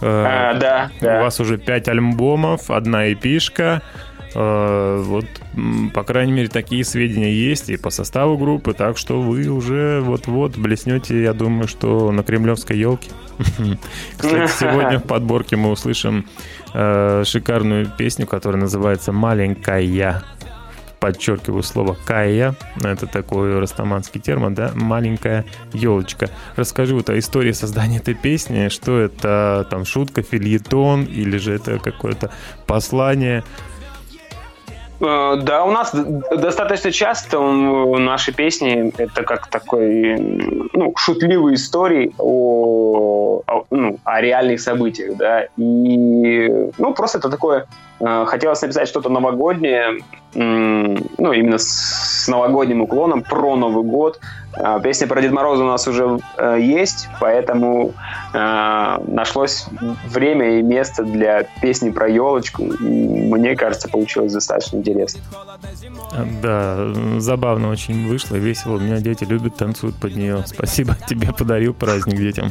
А, 0.00 0.54
да, 0.54 0.90
да. 1.00 1.18
У 1.18 1.22
вас 1.22 1.40
уже 1.40 1.58
5 1.58 1.88
альбомов, 1.88 2.70
одна 2.70 3.12
эпишка, 3.12 3.82
Э, 3.82 4.15
вот, 4.36 5.24
по 5.94 6.02
крайней 6.02 6.32
мере, 6.32 6.48
такие 6.48 6.84
сведения 6.84 7.32
есть 7.32 7.70
и 7.70 7.76
по 7.76 7.88
составу 7.88 8.36
группы, 8.36 8.74
так 8.74 8.98
что 8.98 9.22
вы 9.22 9.46
уже 9.48 10.00
вот-вот 10.02 10.58
блеснете, 10.58 11.22
я 11.22 11.32
думаю, 11.32 11.68
что 11.68 12.12
на 12.12 12.22
кремлевской 12.22 12.76
елке. 12.76 13.10
Кстати, 14.18 14.50
сегодня 14.58 14.98
в 14.98 15.04
подборке 15.08 15.56
мы 15.56 15.70
услышим 15.70 16.26
э, 16.74 17.22
шикарную 17.24 17.86
песню, 17.96 18.26
которая 18.26 18.60
называется 18.60 19.12
«Маленькая» 19.12 20.22
подчеркиваю 21.00 21.62
слово 21.62 21.96
«кая». 22.04 22.56
Это 22.82 23.06
такой 23.06 23.58
растаманский 23.58 24.20
термин, 24.20 24.54
да? 24.54 24.72
Маленькая 24.74 25.44
елочка. 25.72 26.30
Расскажи 26.56 26.94
вот 26.94 27.10
о 27.10 27.18
истории 27.18 27.52
создания 27.52 27.98
этой 27.98 28.14
песни. 28.14 28.68
Что 28.68 28.98
это, 28.98 29.66
там, 29.70 29.84
шутка, 29.84 30.22
фильетон 30.22 31.04
или 31.04 31.36
же 31.36 31.52
это 31.52 31.78
какое-то 31.78 32.32
послание? 32.66 33.44
Э, 35.00 35.36
да, 35.42 35.64
у 35.64 35.70
нас 35.70 35.94
достаточно 35.94 36.90
часто 36.90 37.40
наши 37.40 38.32
песни 38.32 38.92
это 38.96 39.22
как 39.22 39.48
такой 39.48 40.16
ну, 40.72 40.92
шутливые 40.96 41.56
истории 41.56 42.14
о, 42.18 43.42
о, 43.46 43.64
ну, 43.70 43.98
о 44.04 44.20
реальных 44.20 44.60
событиях, 44.60 45.16
да, 45.16 45.46
и 45.56 46.70
ну 46.78 46.94
просто 46.94 47.18
это 47.18 47.28
такое 47.28 47.66
хотелось 47.98 48.62
написать 48.62 48.88
что-то 48.88 49.08
новогоднее, 49.08 50.02
ну, 50.34 51.32
именно 51.32 51.56
с 51.58 52.28
новогодним 52.28 52.82
уклоном 52.82 53.22
про 53.22 53.56
Новый 53.56 53.84
год. 53.84 54.20
А, 54.52 54.80
песня 54.80 55.06
про 55.06 55.22
Дед 55.22 55.32
Мороза 55.32 55.64
у 55.64 55.66
нас 55.66 55.86
уже 55.88 56.18
э, 56.36 56.58
есть, 56.60 57.08
поэтому 57.20 57.94
э, 58.34 58.98
нашлось 59.06 59.66
время 60.06 60.58
и 60.58 60.62
место 60.62 61.04
для 61.04 61.44
песни 61.62 61.90
про 61.90 62.08
елочку. 62.08 62.64
Мне 62.80 63.54
кажется, 63.56 63.88
получилось 63.88 64.32
достаточно 64.32 64.78
интересно. 64.78 65.20
Да, 66.42 66.88
забавно 67.18 67.70
очень 67.70 68.06
вышло, 68.08 68.36
весело. 68.36 68.76
У 68.76 68.80
меня 68.80 68.98
дети 68.98 69.24
любят, 69.24 69.56
танцуют 69.56 69.96
под 69.96 70.16
нее. 70.16 70.42
Спасибо 70.46 70.96
тебе, 71.08 71.32
подарил 71.32 71.74
праздник 71.74 72.16
детям. 72.16 72.50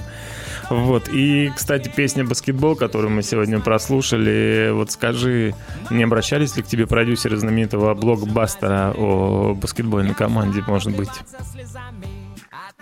Вот. 0.70 1.08
И, 1.10 1.52
кстати, 1.56 1.92
песня 1.94 2.26
«Баскетбол», 2.26 2.76
которую 2.76 3.12
мы 3.12 3.24
сегодня 3.24 3.60
прослушали, 3.60 4.72
вот 4.72 4.92
скажи, 4.92 5.54
не 5.90 6.04
обращались 6.04 6.56
ли 6.56 6.64
к 6.64 6.68
тебе 6.68 6.88
продюсеры 6.88 7.38
знаменитого 7.38 7.94
блокбастера 7.94 8.94
о 8.98 9.54
баскетбольной 9.54 10.16
команде, 10.16 10.64
может 10.68 10.96
быть? 10.96 11.10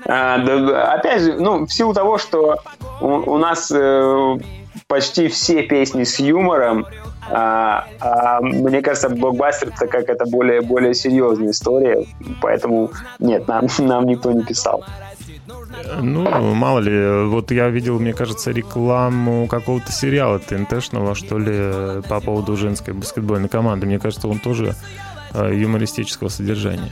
А, 0.06 0.38
да, 0.38 0.94
опять 0.94 1.22
же, 1.22 1.34
ну, 1.34 1.66
в 1.66 1.72
силу 1.72 1.94
того, 1.94 2.18
что 2.18 2.58
у, 3.02 3.08
у 3.08 3.38
нас 3.38 3.72
э, 3.72 4.38
почти 4.88 5.28
все 5.28 5.64
песни 5.64 6.04
с 6.04 6.20
юмором, 6.20 6.86
а, 7.30 7.86
а, 8.02 8.42
мне 8.42 8.82
кажется, 8.82 9.10
блокбастер 9.10 9.70
это 9.70 9.88
как 9.88 10.10
это 10.10 10.26
более 10.26 10.62
более 10.62 10.94
серьезная 10.94 11.52
история, 11.52 12.06
поэтому 12.42 12.92
нет, 13.20 13.48
нам 13.48 13.68
нам 13.80 14.06
никто 14.06 14.32
не 14.32 14.44
писал. 14.44 14.84
Ну, 16.02 16.54
мало 16.54 16.80
ли, 16.80 17.26
вот 17.28 17.52
я 17.52 17.70
видел, 17.70 18.00
мне 18.00 18.14
кажется, 18.14 18.52
рекламу 18.52 19.48
какого-то 19.48 19.92
сериала 19.92 20.40
ТНТшного, 20.40 21.16
что 21.16 21.38
ли, 21.38 22.02
по 22.08 22.20
поводу 22.22 22.56
женской 22.56 22.94
баскетбольной 22.94 23.50
команды. 23.50 23.86
Мне 23.86 24.00
кажется, 24.00 24.28
он 24.28 24.40
тоже 24.40 24.76
э, 25.34 25.52
юмористического 25.54 26.30
содержания. 26.30 26.92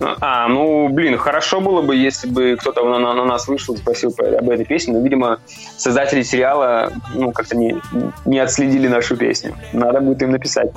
А, 0.00 0.48
ну, 0.48 0.88
блин, 0.88 1.18
хорошо 1.18 1.60
было 1.60 1.82
бы, 1.82 1.94
если 1.94 2.26
бы 2.28 2.56
кто-то 2.58 2.84
на, 2.84 2.98
на, 2.98 3.12
на 3.12 3.24
нас 3.24 3.46
вышел 3.48 3.74
и 3.74 3.78
спросил 3.78 4.14
об 4.18 4.48
этой 4.48 4.64
песне, 4.64 4.94
но, 4.94 5.00
видимо, 5.00 5.40
создатели 5.76 6.22
сериала, 6.22 6.90
ну, 7.14 7.32
как-то 7.32 7.54
не, 7.54 7.76
не 8.24 8.38
отследили 8.38 8.88
нашу 8.88 9.16
песню. 9.16 9.54
Надо 9.74 10.00
будет 10.00 10.22
им 10.22 10.30
написать. 10.30 10.70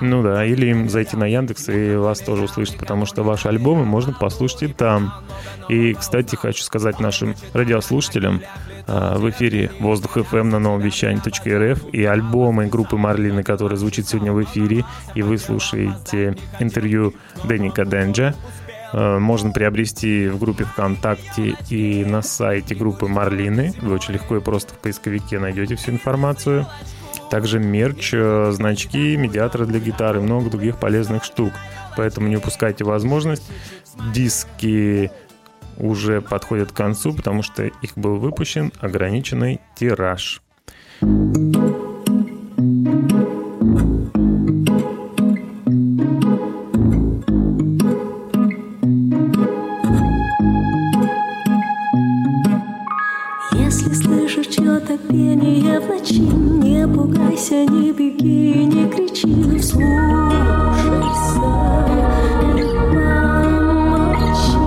Ну 0.00 0.22
да, 0.22 0.44
или 0.44 0.66
им 0.66 0.88
зайти 0.88 1.16
на 1.16 1.26
Яндекс 1.26 1.68
и 1.68 1.94
вас 1.94 2.20
тоже 2.20 2.44
услышать, 2.44 2.78
потому 2.78 3.06
что 3.06 3.22
ваши 3.22 3.48
альбомы 3.48 3.84
можно 3.84 4.12
послушать 4.12 4.62
и 4.62 4.68
там. 4.68 5.12
И, 5.68 5.94
кстати, 5.94 6.36
хочу 6.36 6.62
сказать 6.62 7.00
нашим 7.00 7.34
радиослушателям, 7.52 8.42
а, 8.86 9.18
в 9.18 9.28
эфире 9.30 9.70
Воздух 9.78 10.16
FM 10.16 10.44
на 10.44 10.58
новом 10.58 10.80
вещании.рф 10.80 11.84
и 11.92 12.04
альбомы 12.04 12.66
группы 12.66 12.96
Марлины, 12.96 13.42
который 13.42 13.76
звучит 13.76 14.08
сегодня 14.08 14.32
в 14.32 14.42
эфире, 14.42 14.84
и 15.14 15.22
вы 15.22 15.38
слушаете 15.38 16.36
интервью 16.58 17.14
Дэника 17.44 17.84
Денджа, 17.84 18.34
а, 18.92 19.18
можно 19.18 19.52
приобрести 19.52 20.28
в 20.28 20.38
группе 20.38 20.64
ВКонтакте 20.64 21.56
и 21.68 22.04
на 22.04 22.22
сайте 22.22 22.74
группы 22.74 23.06
Марлины. 23.06 23.74
Вы 23.80 23.94
очень 23.94 24.14
легко 24.14 24.36
и 24.36 24.40
просто 24.40 24.74
в 24.74 24.78
поисковике 24.78 25.38
найдете 25.38 25.76
всю 25.76 25.92
информацию. 25.92 26.66
Также 27.30 27.60
мерч, 27.60 28.10
э, 28.12 28.50
значки, 28.52 29.16
медиаторы 29.16 29.64
для 29.64 29.78
гитары 29.78 30.20
много 30.20 30.50
других 30.50 30.78
полезных 30.78 31.24
штук. 31.24 31.52
Поэтому 31.96 32.26
не 32.28 32.36
упускайте 32.36 32.84
возможность. 32.84 33.44
Диски 34.12 35.10
уже 35.76 36.20
подходят 36.20 36.72
к 36.72 36.76
концу, 36.76 37.14
потому 37.14 37.42
что 37.42 37.64
их 37.64 37.96
был 37.96 38.16
выпущен 38.16 38.72
ограниченный 38.80 39.60
тираж. 39.76 40.42
Пугайся, 57.50 57.64
не 57.70 57.92
беги, 57.92 58.64
не 58.64 58.88
кричи 58.88 59.58
Вслушайся 59.58 59.82
и 62.56 62.60
помолчи 62.92 64.58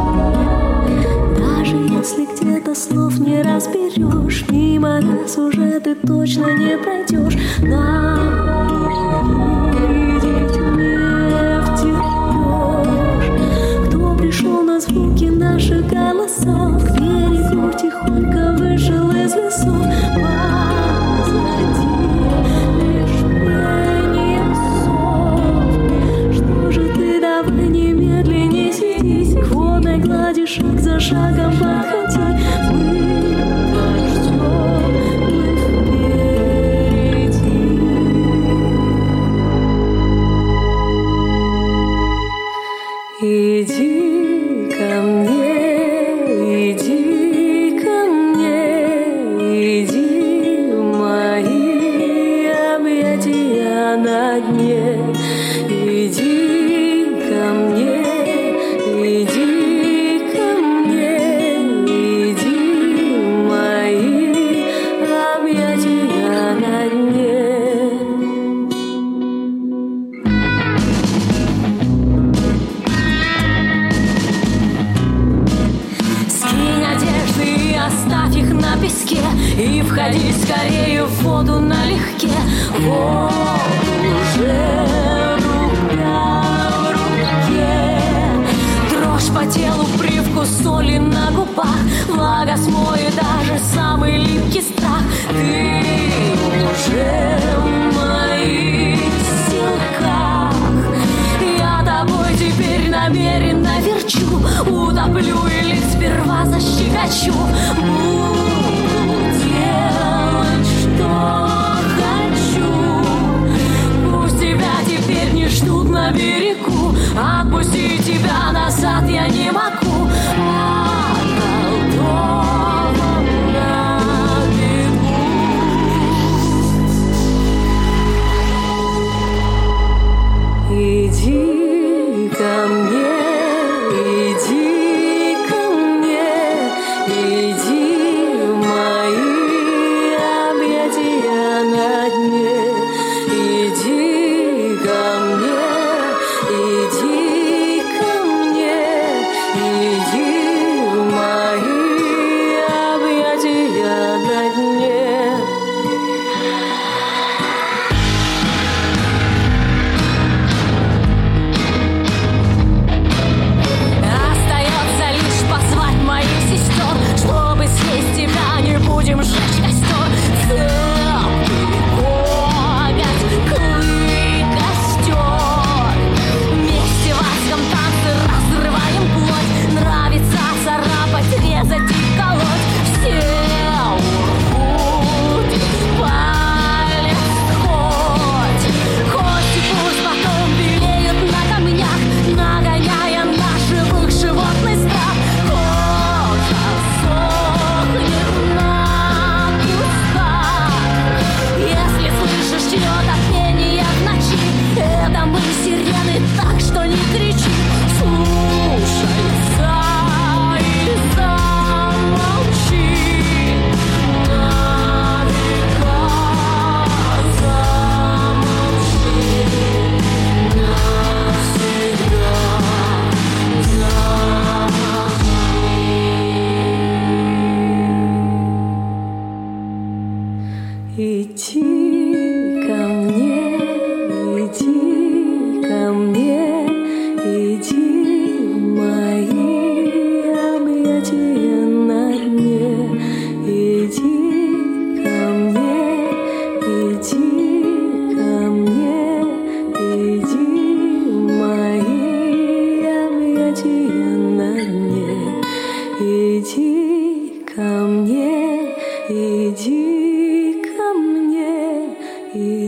Даже 1.37 1.77
если 1.77 2.25
где-то 2.25 2.75
слов 2.75 3.19
не 3.19 3.41
разберешь 3.41 4.45
Мимо 4.49 4.99
нас 5.01 5.37
уже 5.37 5.79
ты 5.79 5.95
точно 5.95 6.47
не 6.57 6.77
пройдешь. 6.77 7.37
Нам 7.61 8.19
видеть 9.71 10.57
не 10.75 11.61
втерпешь 11.61 13.29
Кто 13.87 14.15
пришел 14.15 14.61
на 14.63 14.79
звуки 14.79 15.25
наших 15.25 15.87
голосов? 15.87 16.83
К 16.83 16.91
берегу 16.99 17.71
тихонько 17.77 18.55
вышел 18.57 19.11
из 19.11 19.33
лесов 30.53 30.79
шаг 30.79 30.79
за 30.79 30.99
шагом 30.99 31.51
подходи, 31.51 32.19
мы 32.19 32.52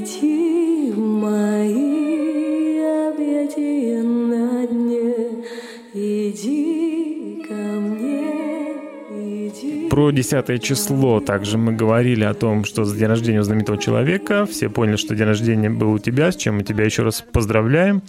Дети 0.06 0.94
мои, 0.96 2.78
объятия 3.10 4.04
на 4.04 4.68
дне, 4.68 5.44
иди 5.96 7.44
ко 7.48 7.56
мне, 7.56 8.76
иди. 9.10 9.90
Про 9.90 10.12
10 10.12 10.62
число 10.62 11.22
также 11.22 11.58
мы 11.58 11.74
говорили 11.74 12.24
о 12.24 12.36
том, 12.36 12.66
что 12.66 12.86
за 12.86 12.96
день 12.96 13.08
рождения 13.08 13.40
у 13.40 13.44
знаменитого 13.44 13.80
человека. 13.80 14.46
Все 14.46 14.70
поняли, 14.70 14.98
что 14.98 15.16
день 15.16 15.26
рождения 15.26 15.72
был 15.72 15.94
у 15.94 15.98
тебя, 15.98 16.32
с 16.32 16.36
чем 16.36 16.58
мы 16.58 16.64
тебя 16.64 16.86
еще 16.86 17.02
раз 17.02 17.22
поздравляем. 17.34 18.04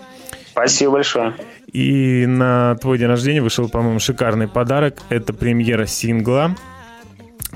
Спасибо 0.50 0.92
большое. 0.92 1.34
И 1.72 2.26
на 2.26 2.74
твой 2.74 2.98
день 2.98 3.08
рождения 3.08 3.40
вышел, 3.40 3.70
по-моему, 3.70 4.00
шикарный 4.00 4.48
подарок. 4.48 4.98
Это 5.08 5.32
премьера 5.32 5.86
сингла 5.86 6.54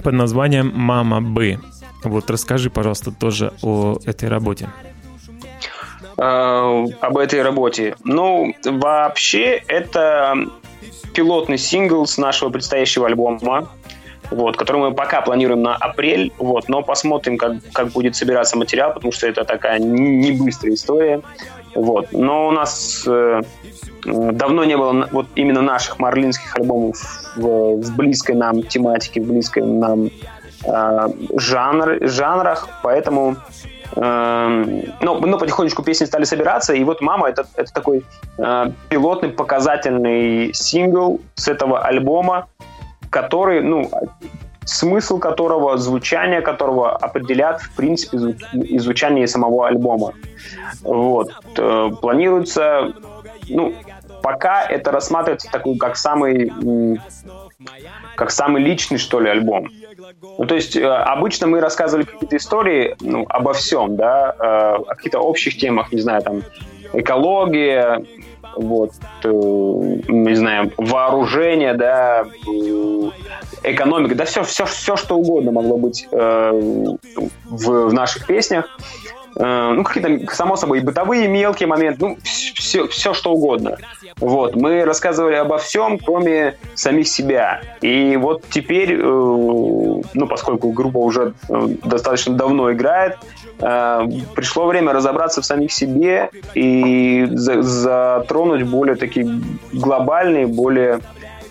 под 0.03 0.15
названием 0.15 0.73
«Мама 0.75 1.21
Б». 1.21 1.59
Вот 2.05 2.31
расскажи, 2.31 2.71
пожалуйста, 2.71 3.13
тоже 3.13 3.53
о 3.63 3.99
этой 4.07 4.29
работе. 4.29 4.69
Э, 6.17 6.87
об 7.01 7.19
этой 7.19 7.43
работе. 7.43 7.97
Ну, 8.05 8.55
вообще, 8.65 9.63
это 9.69 10.35
пилотный 11.15 11.59
сингл 11.59 12.07
с 12.07 12.19
нашего 12.19 12.51
предстоящего 12.51 13.07
альбома, 13.07 13.69
вот, 14.31 14.57
который 14.57 14.79
мы 14.79 14.93
пока 14.93 15.23
планируем 15.23 15.63
на 15.63 15.75
апрель, 15.75 16.33
вот, 16.39 16.69
но 16.69 16.83
посмотрим, 16.83 17.37
как, 17.37 17.57
как 17.73 17.89
будет 17.89 18.17
собираться 18.17 18.57
материал, 18.57 18.93
потому 18.95 19.13
что 19.13 19.27
это 19.27 19.45
такая 19.45 19.79
не 19.79 20.33
быстрая 20.33 20.75
история. 20.75 21.23
Вот. 21.75 22.13
Но 22.13 22.49
у 22.49 22.51
нас 22.51 23.05
э, 23.07 23.43
давно 24.05 24.65
не 24.65 24.77
было 24.77 25.09
вот 25.13 25.27
именно 25.35 25.63
наших 25.63 25.99
марлинских 25.99 26.57
альбомов 26.57 27.33
в, 27.37 27.81
в 27.81 27.97
близкой 27.97 28.37
нам 28.37 28.63
тематике, 28.63 29.21
в 29.21 29.27
близкой 29.27 29.65
нам 29.65 30.11
э, 30.65 31.09
жанр, 31.37 31.99
жанрах, 32.01 32.69
поэтому 32.83 33.37
э, 33.97 34.83
ну, 35.01 35.21
ну, 35.21 35.39
потихонечку 35.39 35.83
песни 35.83 36.07
стали 36.07 36.25
собираться, 36.25 36.73
и 36.75 36.85
вот 36.85 37.01
«Мама» 37.01 37.29
это, 37.29 37.47
это 37.57 37.73
такой 37.73 38.05
э, 38.39 38.71
пилотный 38.89 39.31
показательный 39.31 40.53
сингл 40.55 41.21
с 41.35 41.49
этого 41.49 41.81
альбома, 41.81 42.49
который, 43.11 43.63
ну, 43.63 43.91
смысл 44.65 45.19
которого, 45.19 45.77
звучание 45.79 46.41
которого 46.41 46.97
определят, 46.97 47.61
в 47.61 47.75
принципе, 47.75 48.19
изучание 48.77 49.27
самого 49.27 49.67
альбома. 49.67 50.13
Вот. 50.83 51.33
Э, 51.57 51.91
планируется, 52.01 52.93
ну, 53.49 53.75
пока 54.23 54.65
это 54.65 54.93
рассматривается 54.93 55.51
такой, 55.51 55.77
как 55.77 55.97
самый, 55.97 56.53
как 58.17 58.31
самый 58.31 58.63
личный, 58.63 58.99
что 58.99 59.21
ли, 59.21 59.31
альбом. 59.31 59.69
Ну, 60.39 60.47
то 60.47 60.55
есть, 60.55 60.77
э, 60.77 60.87
обычно 60.87 61.47
мы 61.47 61.61
рассказывали 61.61 62.05
какие-то 62.05 62.37
истории 62.37 62.97
ну, 63.01 63.27
обо 63.29 63.53
всем, 63.53 63.97
да, 63.97 64.35
э, 64.39 64.83
о 64.87 64.95
каких-то 64.95 65.21
общих 65.21 65.57
темах, 65.59 65.93
не 65.93 66.01
знаю, 66.01 66.23
там, 66.23 66.43
экология, 66.93 68.05
вот, 68.57 68.93
не 69.23 70.35
знаю, 70.35 70.73
вооружение, 70.77 71.75
да, 71.75 72.25
экономика, 73.63 74.15
да 74.15 74.25
все, 74.25 74.43
все, 74.43 74.65
все 74.65 74.97
что 74.97 75.17
угодно 75.17 75.53
могло 75.53 75.77
быть 75.77 76.09
в, 76.11 76.99
в 77.45 77.93
наших 77.93 78.27
песнях. 78.27 78.77
Э, 79.37 79.73
ну, 79.75 79.85
какие-то, 79.85 80.35
само 80.35 80.57
собой, 80.57 80.81
бытовые 80.81 81.29
мелкие 81.29 81.67
моменты, 81.67 81.99
ну, 82.01 82.19
все, 82.23 82.89
все 82.89 83.15
что 83.15 83.33
угодно. 83.33 83.77
Вот, 84.19 84.57
мы 84.57 84.85
рассказывали 84.85 85.37
обо 85.37 85.59
всем, 85.59 85.99
кроме 85.99 86.57
самих 86.75 87.09
себя. 87.09 87.61
И 87.81 88.17
вот 88.17 88.43
теперь, 88.51 88.95
э, 88.95 88.99
ну, 89.03 90.27
поскольку 90.29 90.73
группа 90.73 90.99
уже 90.99 91.35
э, 91.49 91.69
достаточно 91.85 92.35
давно 92.35 92.73
играет, 92.73 93.17
пришло 93.59 94.67
время 94.67 94.95
разобраться 94.95 95.43
в 95.43 95.45
самих 95.45 95.71
себе 95.71 96.31
и 96.55 97.29
затронуть 97.31 98.63
более 98.63 98.97
такие 98.97 99.29
глобальные, 99.71 100.47
более, 100.47 101.01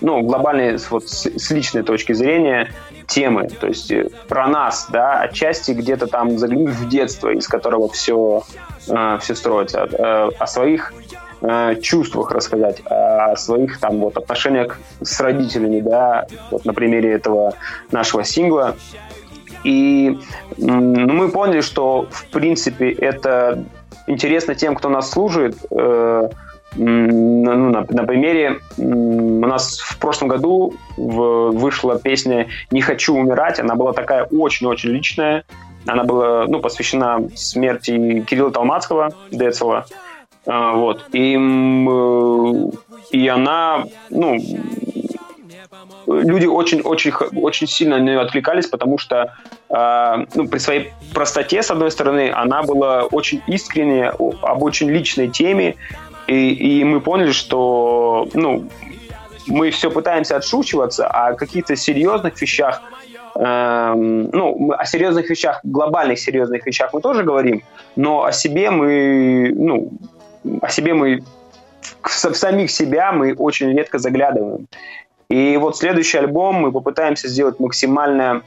ну, 0.01 0.21
глобальные 0.21 0.77
вот 0.89 1.07
с 1.09 1.51
личной 1.51 1.83
точки 1.83 2.13
зрения 2.13 2.71
темы, 3.07 3.47
то 3.47 3.67
есть 3.67 3.91
э, 3.91 4.09
про 4.27 4.47
нас, 4.47 4.87
да, 4.91 5.21
отчасти 5.21 5.71
где-то 5.71 6.07
там 6.07 6.37
заглянуть 6.37 6.75
в 6.75 6.87
детство, 6.87 7.29
из 7.29 7.47
которого 7.47 7.89
все, 7.89 8.43
э, 8.87 9.17
все 9.19 9.35
строится, 9.35 9.87
э, 9.91 10.29
о 10.37 10.47
своих 10.47 10.93
э, 11.41 11.75
чувствах 11.81 12.31
рассказать, 12.31 12.81
о 12.85 13.35
своих 13.35 13.79
там 13.79 13.99
вот 13.99 14.17
отношениях 14.17 14.79
с 15.01 15.19
родителями, 15.19 15.81
да, 15.81 16.27
вот 16.51 16.65
на 16.65 16.73
примере 16.73 17.11
этого 17.11 17.53
нашего 17.91 18.23
сингла. 18.23 18.75
И 19.63 20.17
ну, 20.57 21.13
мы 21.13 21.29
поняли, 21.29 21.61
что 21.61 22.07
в 22.09 22.25
принципе 22.27 22.91
это 22.91 23.65
интересно 24.07 24.55
тем, 24.55 24.75
кто 24.75 24.89
нас 24.89 25.11
служит, 25.11 25.57
э, 25.71 26.29
ну, 26.75 27.69
на, 27.69 27.85
на 27.89 28.03
примере 28.03 28.59
у 28.77 29.45
нас 29.45 29.79
в 29.79 29.97
прошлом 29.97 30.27
году 30.27 30.73
в, 30.97 31.51
вышла 31.51 31.99
песня 31.99 32.47
«Не 32.71 32.81
хочу 32.81 33.15
умирать». 33.15 33.59
Она 33.59 33.75
была 33.75 33.93
такая 33.93 34.23
очень-очень 34.23 34.89
личная. 34.89 35.43
Она 35.85 36.03
была 36.03 36.45
ну, 36.47 36.59
посвящена 36.59 37.27
смерти 37.35 38.23
Кирилла 38.27 38.51
Талмацкого, 38.51 39.13
Децела. 39.31 39.85
А, 40.45 40.73
вот. 40.73 41.05
И, 41.13 41.33
и 43.11 43.27
она, 43.27 43.85
ну, 44.09 44.37
люди 46.07 46.45
очень-очень 46.45 47.11
очень 47.11 47.67
сильно 47.67 47.97
на 47.97 48.03
нее 48.03 48.19
откликались, 48.19 48.67
потому 48.67 48.97
что 48.97 49.33
э, 49.69 50.25
ну, 50.33 50.47
при 50.47 50.57
своей 50.57 50.91
простоте, 51.13 51.61
с 51.61 51.71
одной 51.71 51.91
стороны, 51.91 52.31
она 52.31 52.63
была 52.63 53.03
очень 53.03 53.41
искренняя, 53.47 54.13
об 54.41 54.63
очень 54.63 54.89
личной 54.89 55.29
теме, 55.29 55.75
и, 56.29 56.79
и 56.79 56.83
мы 56.83 57.01
поняли, 57.01 57.31
что 57.31 58.27
ну, 58.33 58.69
мы 59.47 59.71
все 59.71 59.89
пытаемся 59.89 60.37
отшучиваться, 60.37 61.07
а 61.07 61.29
о 61.29 61.33
каких-то 61.33 61.75
серьезных 61.75 62.39
вещах, 62.39 62.81
эм, 63.35 64.29
ну, 64.29 64.71
о 64.71 64.85
серьезных 64.85 65.29
вещах, 65.29 65.59
глобальных 65.63 66.19
серьезных 66.19 66.65
вещах 66.65 66.93
мы 66.93 67.01
тоже 67.01 67.23
говорим, 67.23 67.63
но 67.95 68.25
о 68.25 68.31
себе 68.31 68.69
мы, 68.69 69.51
ну, 69.55 69.91
о 70.61 70.69
себе 70.69 70.93
мы, 70.93 71.23
в, 72.03 72.25
в 72.25 72.35
самих 72.35 72.69
себя 72.69 73.11
мы 73.11 73.33
очень 73.33 73.71
редко 73.71 73.97
заглядываем. 73.97 74.67
И 75.29 75.57
вот 75.57 75.77
следующий 75.77 76.19
альбом 76.19 76.55
мы 76.55 76.71
попытаемся 76.71 77.27
сделать 77.27 77.59
максимально 77.59 78.43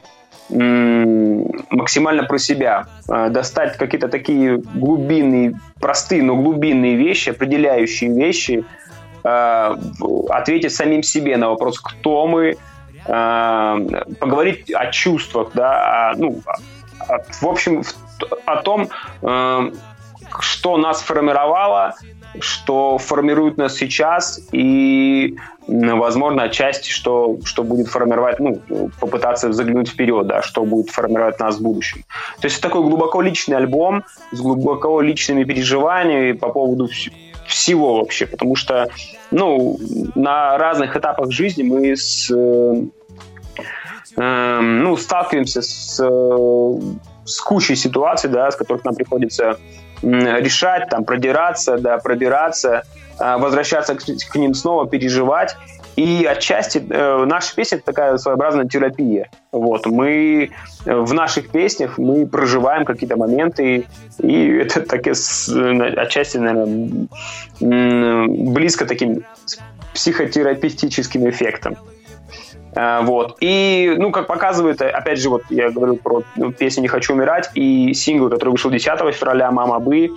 максимально 0.49 2.23
про 2.23 2.37
себя, 2.37 2.87
э, 3.09 3.29
достать 3.29 3.77
какие-то 3.77 4.07
такие 4.07 4.57
глубинные, 4.57 5.59
простые, 5.79 6.21
но 6.21 6.35
глубинные 6.35 6.95
вещи, 6.95 7.29
определяющие 7.29 8.13
вещи, 8.13 8.63
э, 9.23 9.75
ответить 10.29 10.73
самим 10.73 11.03
себе 11.03 11.37
на 11.37 11.49
вопрос, 11.49 11.79
кто 11.79 12.27
мы, 12.27 12.57
э, 13.05 14.03
поговорить 14.19 14.71
о 14.71 14.91
чувствах, 14.91 15.51
да, 15.53 16.11
о, 16.11 16.15
ну, 16.15 16.41
в 17.41 17.47
общем, 17.47 17.83
о 18.45 18.57
том, 18.57 18.87
что 20.39 20.77
нас 20.77 21.01
формировало, 21.01 21.95
что 22.39 22.97
формирует 22.97 23.57
нас 23.57 23.75
сейчас 23.75 24.39
и, 24.51 25.35
возможно, 25.67 26.43
отчасти, 26.43 26.89
что, 26.89 27.37
что 27.43 27.63
будет 27.63 27.87
формировать, 27.87 28.39
ну, 28.39 28.61
попытаться 28.99 29.51
заглянуть 29.51 29.89
вперед, 29.89 30.27
да, 30.27 30.41
что 30.41 30.63
будет 30.65 30.89
формировать 30.89 31.39
нас 31.39 31.57
в 31.57 31.61
будущем. 31.61 32.03
То 32.39 32.47
есть 32.47 32.61
такой 32.61 32.81
глубоко 32.81 33.21
личный 33.21 33.57
альбом 33.57 34.03
с 34.31 34.41
глубоко 34.41 35.01
личными 35.01 35.43
переживаниями 35.43 36.33
по 36.33 36.49
поводу 36.49 36.89
всего 37.47 37.97
вообще, 37.97 38.25
потому 38.25 38.55
что, 38.55 38.89
ну, 39.31 39.77
на 40.15 40.57
разных 40.57 40.95
этапах 40.95 41.31
жизни 41.31 41.63
мы 41.63 41.95
с, 41.95 42.31
э, 42.31 42.83
э, 44.17 44.59
ну, 44.61 44.97
сталкиваемся 44.97 45.61
с, 45.61 45.99
э, 45.99 46.79
с 47.25 47.41
кучей 47.41 47.75
ситуаций, 47.75 48.29
да, 48.29 48.49
с 48.49 48.55
которых 48.55 48.83
нам 48.85 48.95
приходится 48.95 49.57
решать, 50.03 50.89
там, 50.89 51.05
продираться, 51.05 51.77
да, 51.77 51.97
пробираться, 51.97 52.83
а, 53.17 53.37
возвращаться 53.37 53.95
к, 53.95 54.35
ним 54.35 54.53
снова, 54.53 54.87
переживать. 54.87 55.55
И 55.95 56.25
отчасти 56.25 56.83
э, 56.89 57.25
наша 57.25 57.53
песня 57.55 57.77
это 57.77 57.85
такая 57.85 58.17
своеобразная 58.17 58.65
терапия. 58.65 59.29
Вот 59.51 59.85
мы 59.85 60.49
э, 60.85 60.95
в 60.95 61.13
наших 61.13 61.49
песнях 61.49 61.99
мы 61.99 62.25
проживаем 62.25 62.83
какие-то 62.83 63.15
моменты, 63.15 63.85
и 64.17 64.47
это 64.57 64.81
так, 64.81 65.05
отчасти, 65.05 66.37
наверное, 66.37 67.07
близко 67.59 68.87
таким 68.87 69.23
психотерапевтическим 69.93 71.29
эффектом. 71.29 71.77
Э, 72.75 73.01
вот. 73.03 73.37
И, 73.39 73.95
ну, 73.97 74.11
как 74.11 74.27
показывает, 74.27 74.81
опять 74.81 75.19
же, 75.19 75.29
вот 75.29 75.43
я 75.49 75.69
говорил 75.69 75.97
про 75.97 76.23
песню 76.57 76.81
«Не 76.81 76.87
хочу 76.87 77.13
умирать» 77.13 77.49
и 77.55 77.93
сингл, 77.93 78.29
который 78.29 78.49
вышел 78.49 78.71
10 78.71 79.13
февраля 79.13 79.51
«Мама 79.51 79.79
бы», 79.79 80.09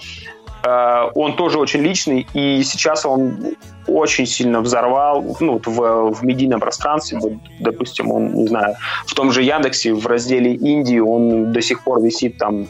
э, 0.64 1.10
он 1.14 1.36
тоже 1.36 1.58
очень 1.58 1.80
личный, 1.80 2.26
и 2.34 2.62
сейчас 2.62 3.06
он 3.06 3.56
очень 3.86 4.26
сильно 4.26 4.60
взорвал 4.60 5.36
ну, 5.40 5.60
в, 5.64 6.12
в 6.12 6.24
медийном 6.24 6.60
пространстве. 6.60 7.18
Вот, 7.18 7.32
допустим, 7.60 8.10
он, 8.10 8.34
не 8.34 8.48
знаю, 8.48 8.76
в 9.06 9.14
том 9.14 9.30
же 9.32 9.42
Яндексе 9.42 9.94
в 9.94 10.06
разделе 10.06 10.54
Индии 10.54 10.98
он 10.98 11.52
до 11.52 11.60
сих 11.62 11.84
пор 11.84 12.02
висит 12.02 12.38
там 12.38 12.66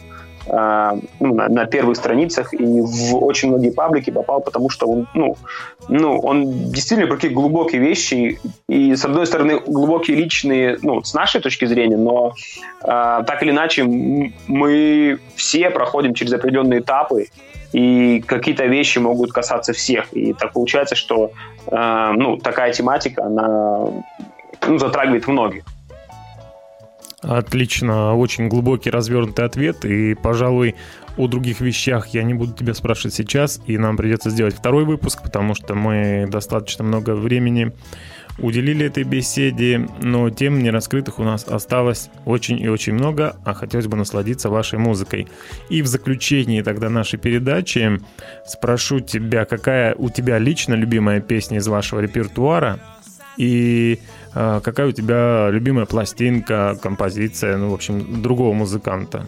э, 0.47 0.51
на, 1.21 1.49
на 1.49 1.67
первых 1.67 1.97
страницах 1.97 2.55
и 2.55 2.81
в 2.81 3.17
очень 3.17 3.49
многие 3.49 3.71
паблики 3.71 4.11
попал, 4.11 4.41
потому 4.41 4.71
что 4.71 4.87
он, 4.87 5.07
ну, 5.15 5.37
ну, 5.89 6.19
он 6.19 6.71
действительно 6.71 7.09
про 7.09 7.17
какие 7.17 7.33
глубокие 7.33 7.81
вещи, 7.81 8.39
и, 8.69 8.95
с 8.95 9.05
одной 9.05 9.27
стороны, 9.27 9.61
глубокие 9.61 10.17
личные, 10.17 10.79
ну, 10.83 11.03
с 11.03 11.15
нашей 11.15 11.41
точки 11.41 11.67
зрения, 11.67 11.97
но 11.97 12.33
э, 12.83 12.87
так 12.87 13.43
или 13.43 13.51
иначе 13.51 13.85
мы 13.85 15.19
все 15.35 15.71
проходим 15.71 16.15
через 16.15 16.33
определенные 16.33 16.81
этапы, 16.81 17.27
и 17.73 18.23
какие-то 18.27 18.65
вещи 18.67 18.99
могут 18.99 19.33
касаться 19.33 19.73
всех. 19.73 20.13
И 20.13 20.33
так 20.33 20.53
получается, 20.53 20.95
что 20.95 21.33
э, 21.67 22.13
ну, 22.17 22.37
такая 22.37 22.73
тематика, 22.73 23.25
она 23.25 23.87
ну, 24.67 24.79
затрагивает 24.79 25.27
многих. 25.27 25.65
Отлично, 27.27 28.15
очень 28.15 28.49
глубокий 28.49 28.89
развернутый 28.89 29.45
ответ, 29.45 29.85
и, 29.85 30.15
пожалуй, 30.15 30.77
о 31.17 31.27
других 31.27 31.61
вещах 31.61 32.09
я 32.09 32.23
не 32.23 32.35
буду 32.35 32.53
тебя 32.53 32.73
спрашивать 32.73 33.15
сейчас, 33.15 33.61
и 33.67 33.77
нам 33.79 33.97
придется 33.97 34.31
сделать 34.31 34.55
второй 34.55 34.85
выпуск, 34.85 35.23
потому 35.25 35.55
что 35.55 35.75
мы 35.75 36.29
достаточно 36.31 36.85
много 36.85 37.17
времени 37.17 37.73
уделили 38.39 38.87
этой 38.87 39.03
беседе, 39.03 39.89
но 40.01 40.31
тем 40.31 40.63
нераскрытых 40.63 41.19
у 41.19 41.25
нас 41.25 41.45
осталось 41.49 42.11
очень 42.27 42.61
и 42.61 42.69
очень 42.69 42.93
много, 42.93 43.35
а 43.45 43.55
хотелось 43.55 43.89
бы 43.89 43.97
насладиться 43.97 44.49
вашей 44.49 44.79
музыкой. 44.79 45.27
И 45.69 45.83
в 45.83 45.87
заключении 45.89 46.63
тогда 46.63 46.91
нашей 46.91 47.19
передачи 47.19 47.99
спрошу 48.47 49.01
тебя, 49.01 49.47
какая 49.47 49.97
у 49.97 50.11
тебя 50.11 50.39
лично 50.39 50.75
любимая 50.75 51.21
песня 51.21 51.59
из 51.59 51.67
вашего 51.67 51.99
репертуара, 51.99 52.79
и 53.37 54.01
какая 54.37 54.89
у 54.89 54.93
тебя 54.93 55.49
любимая 55.51 55.87
пластинка, 55.87 56.77
композиция, 56.83 57.57
ну, 57.57 57.71
в 57.71 57.75
общем, 57.75 58.23
другого 58.23 58.53
музыканта? 58.53 59.27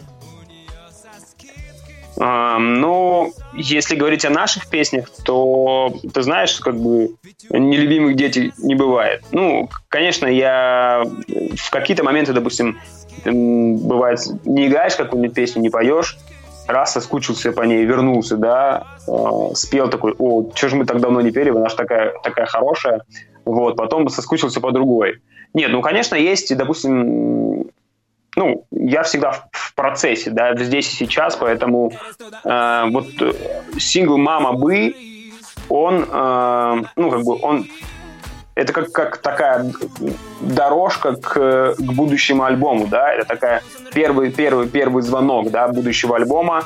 А, 2.21 2.59
ну, 2.59 3.33
если 3.53 3.95
говорить 3.95 4.25
о 4.25 4.29
наших 4.29 4.67
песнях, 4.67 5.09
то 5.23 5.93
ты 6.13 6.21
знаешь, 6.21 6.59
как 6.59 6.75
бы 6.75 7.15
нелюбимых 7.49 8.15
детей 8.17 8.51
не 8.57 8.75
бывает. 8.75 9.23
Ну, 9.31 9.69
конечно, 9.87 10.27
я 10.27 11.03
в 11.55 11.71
какие-то 11.71 12.03
моменты, 12.03 12.33
допустим, 12.33 12.77
бывает, 13.23 14.19
не 14.45 14.67
играешь 14.67 14.95
какую-нибудь 14.95 15.33
песню, 15.33 15.61
не 15.61 15.69
поешь, 15.69 16.17
раз 16.67 16.93
соскучился 16.93 17.51
по 17.53 17.61
ней, 17.61 17.85
вернулся, 17.85 18.35
да, 18.37 18.85
э, 19.07 19.55
спел 19.55 19.89
такой, 19.89 20.13
о, 20.17 20.51
что 20.53 20.69
же 20.69 20.75
мы 20.75 20.85
так 20.85 20.99
давно 20.99 21.21
не 21.21 21.31
пели, 21.31 21.49
она 21.49 21.69
же 21.69 21.75
такая, 21.75 22.13
такая 22.21 22.45
хорошая, 22.45 23.03
вот, 23.45 23.75
потом 23.75 24.09
соскучился 24.09 24.61
по 24.61 24.71
другой. 24.71 25.21
Нет, 25.53 25.71
ну, 25.71 25.81
конечно, 25.81 26.15
есть, 26.15 26.55
допустим, 26.55 27.71
ну, 28.35 28.65
я 28.71 29.03
всегда 29.03 29.31
в, 29.31 29.49
в 29.51 29.73
процессе, 29.75 30.29
да, 30.29 30.55
здесь 30.55 30.91
и 30.93 30.95
сейчас, 30.95 31.35
поэтому 31.35 31.91
э, 32.43 32.83
вот 32.89 33.07
э, 33.21 33.33
сингл 33.79 34.17
«Мама 34.17 34.53
бы», 34.53 34.95
он, 35.67 36.05
э, 36.09 36.81
ну, 36.95 37.11
как 37.11 37.23
бы, 37.23 37.39
он 37.41 37.67
это 38.55 38.73
как, 38.73 38.91
как 38.91 39.17
такая 39.17 39.71
дорожка 40.41 41.15
к, 41.15 41.75
к 41.77 41.81
будущему 41.81 42.43
альбому, 42.43 42.87
да, 42.87 43.13
это 43.13 43.25
такая 43.25 43.63
первый, 43.93 44.31
первый, 44.31 44.67
первый 44.67 45.01
звонок, 45.01 45.49
да, 45.49 45.67
будущего 45.67 46.15
альбома, 46.15 46.65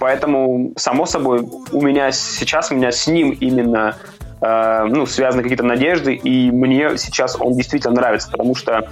поэтому, 0.00 0.72
само 0.76 1.06
собой, 1.06 1.48
у 1.72 1.80
меня 1.80 2.10
сейчас, 2.12 2.70
у 2.70 2.74
меня 2.74 2.90
с 2.90 3.06
ним 3.06 3.30
именно 3.30 3.96
э, 4.40 4.84
ну, 4.88 5.06
связаны 5.06 5.42
какие-то 5.42 5.64
надежды, 5.64 6.14
и 6.14 6.50
мне 6.50 6.96
сейчас 6.98 7.36
он 7.40 7.54
действительно 7.56 7.94
нравится, 7.94 8.30
потому 8.30 8.54
что 8.54 8.88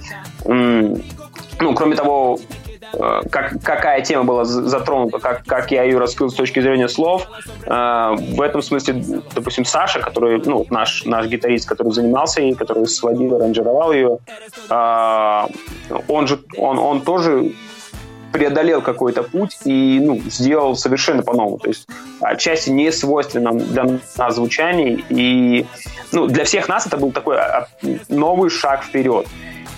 ну, 1.59 1.73
кроме 1.73 1.95
того, 1.95 2.39
э, 2.93 3.21
как, 3.31 3.61
какая 3.63 4.01
тема 4.01 4.23
была 4.23 4.45
затронута, 4.45 5.19
как, 5.19 5.43
как 5.45 5.71
я 5.71 5.83
ее 5.83 5.97
раскрыл 5.97 6.29
с 6.29 6.35
точки 6.35 6.59
зрения 6.59 6.87
слов. 6.87 7.27
Э, 7.65 8.15
в 8.15 8.41
этом 8.41 8.61
смысле, 8.61 9.03
допустим, 9.33 9.65
Саша, 9.65 9.99
который, 9.99 10.41
ну, 10.45 10.65
наш, 10.69 11.05
наш 11.05 11.25
гитарист, 11.27 11.67
который 11.67 11.91
занимался 11.91 12.41
ей, 12.41 12.53
который 12.53 12.85
сводил, 12.87 13.35
аранжировал 13.35 13.91
ее, 13.91 14.19
он 16.07 16.27
же, 16.27 16.39
он, 16.57 16.77
он 16.77 17.01
тоже 17.01 17.53
преодолел 18.37 18.81
какой-то 18.81 19.23
путь 19.23 19.57
и 19.65 19.99
ну, 19.99 20.19
сделал 20.29 20.75
совершенно 20.75 21.23
по-новому. 21.23 21.57
То 21.57 21.69
есть 21.69 21.87
отчасти 22.21 22.69
не 22.69 22.91
свойственном 22.91 23.57
для 23.57 23.99
нас 24.17 24.35
звучании. 24.35 25.03
И 25.09 25.65
ну, 26.11 26.27
для 26.27 26.43
всех 26.43 26.69
нас 26.69 26.85
это 26.85 26.97
был 26.97 27.11
такой 27.11 27.37
а, 27.37 27.67
новый 28.09 28.49
шаг 28.49 28.83
вперед. 28.83 29.25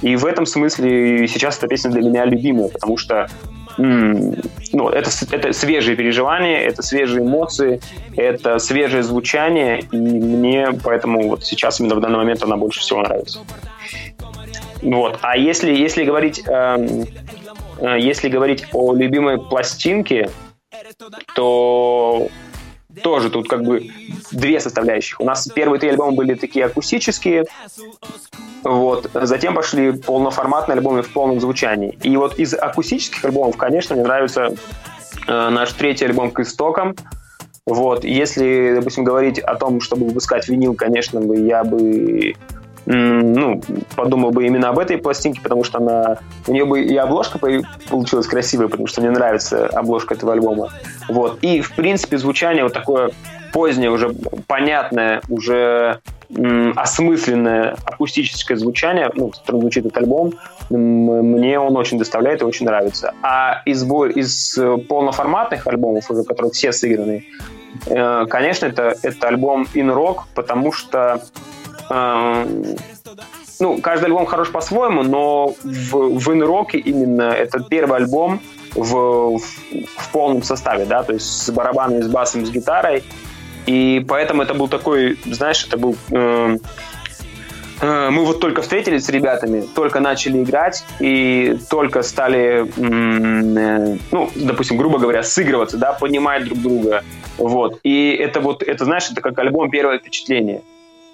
И 0.01 0.15
в 0.15 0.25
этом 0.25 0.45
смысле 0.45 1.27
сейчас 1.27 1.57
эта 1.57 1.67
песня 1.67 1.91
для 1.91 2.01
меня 2.01 2.25
любимая, 2.25 2.69
потому 2.69 2.97
что 2.97 3.29
ну, 3.77 4.89
это, 4.89 5.09
это 5.31 5.53
свежие 5.53 5.95
переживания, 5.95 6.59
это 6.59 6.81
свежие 6.81 7.21
эмоции, 7.21 7.79
это 8.17 8.59
свежее 8.59 9.03
звучание, 9.03 9.79
и 9.79 9.97
мне 9.97 10.69
поэтому 10.83 11.29
вот 11.29 11.45
сейчас 11.45 11.79
именно 11.79 11.95
в 11.95 12.01
данный 12.01 12.17
момент 12.17 12.43
она 12.43 12.57
больше 12.57 12.81
всего 12.81 13.01
нравится. 13.01 13.39
Вот. 14.81 15.19
А 15.21 15.37
если, 15.37 15.73
если 15.73 16.03
говорить, 16.03 16.41
э, 16.45 16.51
э, 16.51 17.05
если 17.81 18.29
говорить 18.29 18.65
о 18.73 18.93
любимой 18.93 19.39
пластинке, 19.39 20.29
то 21.35 22.29
тоже 23.03 23.29
тут 23.29 23.47
как 23.47 23.63
бы 23.63 23.89
две 24.31 24.59
составляющих. 24.59 25.19
У 25.19 25.25
нас 25.25 25.47
первые 25.47 25.79
три 25.79 25.89
альбома 25.89 26.11
были 26.11 26.33
такие 26.33 26.65
акустические, 26.65 27.45
вот. 28.63 29.09
Затем 29.13 29.55
пошли 29.55 29.93
полноформатные 29.93 30.75
альбомы 30.75 31.01
в 31.01 31.11
полном 31.11 31.39
звучании. 31.39 31.97
И 32.03 32.15
вот 32.17 32.39
из 32.39 32.53
акустических 32.53 33.23
альбомов, 33.23 33.57
конечно, 33.57 33.95
мне 33.95 34.03
нравится 34.03 34.53
э, 35.27 35.49
наш 35.49 35.71
третий 35.73 36.05
альбом 36.05 36.31
«К 36.31 36.41
истокам». 36.41 36.95
Вот. 37.65 38.03
Если, 38.03 38.73
допустим, 38.75 39.03
говорить 39.03 39.39
о 39.39 39.55
том, 39.55 39.79
чтобы 39.79 40.07
выпускать 40.07 40.47
винил, 40.49 40.73
конечно, 40.73 41.21
бы 41.21 41.37
я 41.37 41.63
бы 41.63 42.35
ну, 42.91 43.61
подумал 43.95 44.31
бы 44.31 44.47
именно 44.47 44.69
об 44.69 44.79
этой 44.79 44.97
пластинке, 44.97 45.41
потому 45.41 45.63
что 45.63 45.77
она, 45.77 46.17
у 46.47 46.51
нее 46.51 46.65
бы 46.65 46.81
и 46.81 46.95
обложка 46.95 47.37
получилась 47.37 48.25
красивая, 48.25 48.67
потому 48.67 48.87
что 48.87 49.01
мне 49.01 49.11
нравится 49.11 49.67
обложка 49.67 50.15
этого 50.15 50.33
альбома. 50.33 50.69
Вот. 51.07 51.37
И, 51.43 51.61
в 51.61 51.75
принципе, 51.75 52.17
звучание 52.17 52.63
вот 52.63 52.73
такое 52.73 53.11
позднее, 53.53 53.91
уже 53.91 54.11
понятное, 54.47 55.21
уже 55.29 55.99
осмысленное 56.75 57.75
акустическое 57.85 58.57
звучание, 58.57 59.11
ну, 59.13 59.29
которым 59.29 59.61
звучит 59.61 59.85
этот 59.85 59.97
альбом, 59.97 60.33
мне 60.69 61.59
он 61.59 61.77
очень 61.77 61.99
доставляет 61.99 62.41
и 62.41 62.45
очень 62.45 62.65
нравится. 62.65 63.13
А 63.21 63.61
из, 63.65 63.83
из 63.83 64.59
полноформатных 64.87 65.67
альбомов, 65.67 66.09
уже 66.09 66.23
которые 66.23 66.51
все 66.51 66.71
сыграны, 66.71 67.25
э, 67.87 68.25
конечно, 68.27 68.67
это, 68.67 68.95
это 69.01 69.27
альбом 69.27 69.67
In 69.73 69.91
Rock, 69.93 70.23
потому 70.35 70.71
что 70.71 71.21
ну, 71.89 73.81
каждый 73.81 74.05
альбом 74.05 74.25
хорош 74.25 74.51
по-своему, 74.51 75.03
но 75.03 75.55
в, 75.63 76.19
в 76.19 76.29
Rock 76.29 76.71
именно 76.73 77.31
это 77.31 77.59
первый 77.59 77.97
альбом 77.97 78.41
в, 78.75 79.37
в, 79.37 79.39
в 79.39 80.11
полном 80.11 80.43
составе, 80.43 80.85
да, 80.85 81.03
то 81.03 81.13
есть 81.13 81.25
с 81.25 81.49
барабанами, 81.51 82.01
с 82.01 82.07
басом, 82.07 82.45
с 82.45 82.51
гитарой, 82.51 83.03
и 83.65 84.03
поэтому 84.07 84.41
это 84.41 84.53
был 84.53 84.67
такой, 84.67 85.19
знаешь, 85.25 85.65
это 85.65 85.77
был... 85.77 85.95
Э, 86.11 86.57
э, 87.81 88.09
мы 88.09 88.25
вот 88.25 88.39
только 88.39 88.61
встретились 88.61 89.05
с 89.05 89.09
ребятами, 89.09 89.61
только 89.75 89.99
начали 89.99 90.41
играть 90.41 90.83
и 90.99 91.55
только 91.69 92.01
стали, 92.01 92.65
э, 92.65 93.97
ну, 94.11 94.29
допустим, 94.35 94.77
грубо 94.77 94.97
говоря, 94.97 95.21
сыгрываться, 95.21 95.77
да, 95.77 95.93
понимать 95.93 96.45
друг 96.45 96.59
друга. 96.59 97.03
Вот. 97.37 97.79
И 97.83 98.11
это 98.11 98.39
вот, 98.39 98.63
это, 98.63 98.85
знаешь, 98.85 99.09
это 99.11 99.21
как 99.21 99.37
альбом 99.37 99.69
«Первое 99.69 99.99
впечатление». 99.99 100.61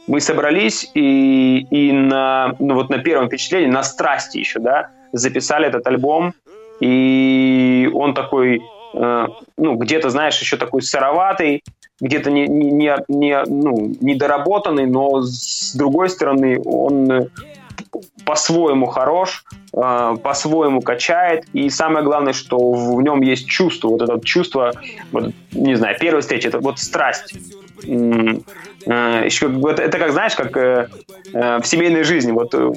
Мы 0.07 0.21
собрались 0.21 0.89
и, 0.93 1.65
и 1.71 1.91
на, 1.91 2.55
ну, 2.59 2.75
вот 2.75 2.89
на 2.89 2.99
первом 2.99 3.27
впечатлении, 3.27 3.67
на 3.67 3.83
страсти 3.83 4.37
еще, 4.37 4.59
да, 4.59 4.89
записали 5.11 5.67
этот 5.67 5.87
альбом, 5.87 6.33
и 6.79 7.89
он 7.93 8.13
такой, 8.13 8.61
э, 8.93 9.27
ну, 9.57 9.75
где-то, 9.75 10.09
знаешь, 10.09 10.39
еще 10.39 10.57
такой 10.57 10.81
сыроватый, 10.81 11.63
где-то 11.99 12.29
не, 12.29 12.47
не, 12.47 12.95
не, 13.07 13.43
ну, 13.45 13.95
недоработанный, 14.01 14.85
но 14.85 15.21
с 15.21 15.73
другой 15.75 16.09
стороны 16.09 16.59
он 16.63 17.11
э, 17.11 17.27
по-своему 18.25 18.87
хорош, 18.87 19.45
э, 19.73 20.15
по-своему 20.21 20.81
качает, 20.81 21.45
и 21.53 21.69
самое 21.69 22.03
главное, 22.03 22.33
что 22.33 22.73
в 22.73 23.01
нем 23.01 23.21
есть 23.21 23.47
чувство, 23.47 23.89
вот 23.89 24.01
это 24.01 24.19
чувство, 24.19 24.73
вот, 25.11 25.31
не 25.53 25.75
знаю, 25.75 25.95
первая 25.99 26.21
встреча, 26.21 26.49
это 26.49 26.59
вот 26.59 26.79
страсть. 26.79 27.35
Э, 27.83 29.23
еще, 29.25 29.51
это, 29.69 29.81
это 29.81 29.97
как, 29.97 30.11
знаешь, 30.11 30.35
как 30.35 30.55
э, 30.57 30.89
э, 31.33 31.59
в 31.59 31.65
семейной 31.65 32.03
жизни, 32.03 32.31
вот 32.31 32.53
э, 32.53 32.71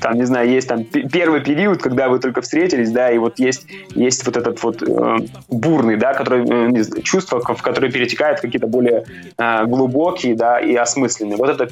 там, 0.00 0.14
не 0.16 0.24
знаю, 0.24 0.50
есть 0.50 0.68
там 0.68 0.84
первый 0.84 1.40
период, 1.40 1.80
когда 1.80 2.08
вы 2.08 2.18
только 2.18 2.40
встретились, 2.40 2.90
да, 2.90 3.10
и 3.10 3.18
вот 3.18 3.38
есть, 3.38 3.66
есть 3.94 4.26
вот 4.26 4.36
этот 4.36 4.62
вот 4.62 4.82
э, 4.82 5.16
бурный, 5.48 5.96
да, 5.96 6.14
который, 6.14 6.42
э, 6.42 6.82
знаю, 6.82 7.02
чувства, 7.02 7.40
в 7.40 7.62
которые 7.62 7.92
перетекают 7.92 8.40
какие-то 8.40 8.66
более 8.66 9.04
э, 9.38 9.64
глубокие, 9.66 10.34
да, 10.34 10.60
и 10.60 10.74
осмысленные. 10.74 11.36
Вот 11.36 11.48
это 11.48 11.68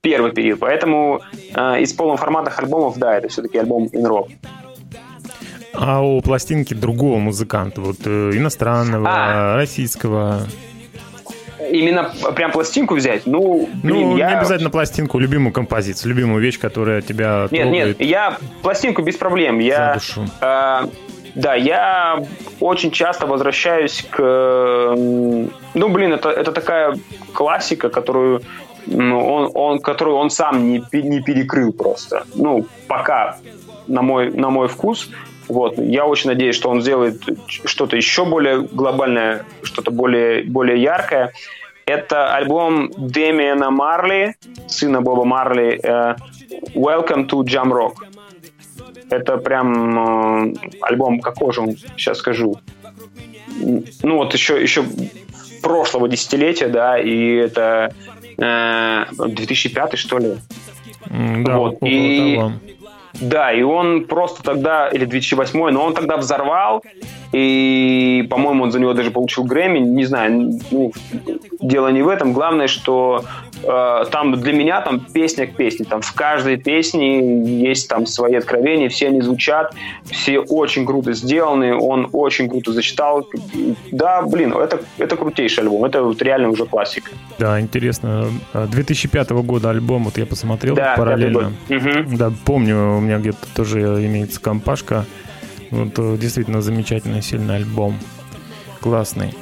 первый 0.00 0.32
период. 0.32 0.60
Поэтому 0.60 1.20
э, 1.54 1.80
из 1.80 1.92
полноформатных 1.92 2.58
альбомов, 2.58 2.98
да, 2.98 3.16
это 3.16 3.28
все-таки 3.28 3.58
альбом 3.58 3.84
In 3.92 4.06
Rock. 4.06 4.30
А 5.74 6.02
о 6.02 6.20
пластинке 6.20 6.74
другого 6.74 7.18
музыканта, 7.18 7.80
вот 7.80 7.98
э, 8.04 8.30
иностранного, 8.34 9.06
А. 9.08 9.56
российского. 9.56 10.40
Именно 11.70 12.12
прям 12.34 12.52
пластинку 12.52 12.94
взять? 12.94 13.26
Ну, 13.26 13.68
блин, 13.82 14.10
ну, 14.10 14.16
я... 14.16 14.28
не 14.28 14.36
обязательно 14.36 14.70
пластинку, 14.70 15.18
любимую 15.18 15.52
композицию, 15.52 16.10
любимую 16.10 16.42
вещь, 16.42 16.58
которая 16.58 17.02
тебя 17.02 17.48
Нет, 17.50 17.62
трогает 17.62 17.98
нет, 17.98 18.08
я 18.08 18.38
пластинку 18.62 19.02
без 19.02 19.16
проблем. 19.16 19.56
за 19.56 19.62
Я, 19.62 19.94
душу. 19.94 20.26
э, 20.40 20.82
да, 21.34 21.54
я 21.54 22.22
очень 22.60 22.90
часто 22.90 23.26
возвращаюсь 23.26 24.04
к... 24.10 24.18
Ну, 24.94 25.88
блин, 25.88 26.12
это, 26.12 26.30
это 26.30 26.52
такая 26.52 26.96
классика, 27.32 27.90
которую 27.90 28.42
ну, 28.86 29.24
он, 29.24 29.50
он, 29.54 29.78
которую 29.80 30.16
он 30.16 30.30
сам 30.30 30.68
не, 30.68 30.82
не 30.92 31.20
перекрыл 31.20 31.72
просто. 31.72 32.24
Ну, 32.34 32.66
пока, 32.86 33.38
на 33.86 34.02
мой, 34.02 34.30
на 34.30 34.50
мой 34.50 34.68
вкус. 34.68 35.10
Вот. 35.48 35.78
Я 35.78 36.06
очень 36.06 36.30
надеюсь, 36.30 36.56
что 36.56 36.70
он 36.70 36.82
сделает 36.82 37.22
что-то 37.46 37.96
еще 37.96 38.24
более 38.24 38.60
глобальное, 38.60 39.44
что-то 39.62 39.90
более, 39.90 40.44
более 40.44 40.80
яркое. 40.80 41.32
Это 41.88 42.34
альбом 42.34 42.90
Демиана 42.98 43.70
Марли, 43.70 44.36
сына 44.66 45.00
Боба 45.00 45.24
Марли, 45.24 45.80
э, 45.82 46.16
Welcome 46.74 47.26
to 47.26 47.42
Jam 47.44 47.72
Rock. 47.72 48.04
Это 49.08 49.38
прям 49.38 50.50
э, 50.50 50.54
альбом, 50.82 51.20
какой 51.20 51.54
же 51.54 51.62
он, 51.62 51.76
сейчас 51.96 52.18
скажу. 52.18 52.60
Ну 54.02 54.16
вот 54.18 54.34
еще, 54.34 54.60
еще 54.62 54.84
прошлого 55.62 56.10
десятилетия, 56.10 56.68
да, 56.68 56.98
и 56.98 57.36
это 57.36 57.94
э, 58.36 59.04
2005 59.16 59.98
что 59.98 60.18
ли. 60.18 60.36
Да, 61.06 61.56
вот, 61.56 61.78
и- 61.80 62.36
того. 62.36 62.52
Да, 63.20 63.52
и 63.52 63.62
он 63.62 64.04
просто 64.04 64.42
тогда, 64.42 64.88
или 64.88 65.04
2008, 65.04 65.70
но 65.70 65.84
он 65.84 65.94
тогда 65.94 66.16
взорвал, 66.16 66.82
и, 67.32 68.26
по-моему, 68.30 68.64
он 68.64 68.72
за 68.72 68.78
него 68.78 68.94
даже 68.94 69.10
получил 69.10 69.44
Грэмми, 69.44 69.80
не 69.80 70.04
знаю, 70.04 70.60
ну, 70.70 70.92
дело 71.60 71.88
не 71.88 72.02
в 72.02 72.08
этом, 72.08 72.32
главное, 72.32 72.68
что 72.68 73.24
э, 73.62 74.04
там 74.10 74.40
для 74.40 74.52
меня 74.52 74.80
там 74.80 75.00
песня 75.00 75.46
к 75.46 75.54
песне, 75.56 75.84
там 75.84 76.02
в 76.02 76.12
каждой 76.14 76.56
песне 76.56 77.44
есть 77.62 77.88
там 77.88 78.06
свои 78.06 78.34
откровения, 78.34 78.88
все 78.88 79.08
они 79.08 79.20
звучат, 79.20 79.74
все 80.04 80.38
очень 80.38 80.86
круто 80.86 81.12
сделаны, 81.12 81.74
он 81.74 82.08
очень 82.12 82.48
круто 82.48 82.72
зачитал, 82.72 83.26
да, 83.90 84.22
блин, 84.22 84.52
это, 84.52 84.80
это 84.98 85.16
крутейший 85.16 85.64
альбом, 85.64 85.84
это 85.84 86.02
вот 86.02 86.20
реально 86.22 86.50
уже 86.50 86.66
классика. 86.66 87.10
Да, 87.38 87.60
интересно. 87.60 88.28
А, 88.52 88.66
2005 88.66 89.30
года 89.30 89.70
альбом, 89.70 90.04
вот 90.04 90.18
я 90.18 90.26
посмотрел 90.26 90.74
Да, 90.74 90.94
параллельно. 90.96 91.52
Мгм. 91.68 92.16
Да, 92.16 92.32
помню, 92.44 92.96
у 92.96 93.00
меня 93.00 93.18
где-то 93.18 93.46
тоже 93.54 93.80
имеется 93.80 94.40
компашка. 94.40 95.04
Вот 95.70 95.98
э, 95.98 96.16
действительно 96.18 96.62
замечательный, 96.62 97.22
сильный 97.22 97.56
альбом. 97.56 97.98
Классный. 98.80 99.34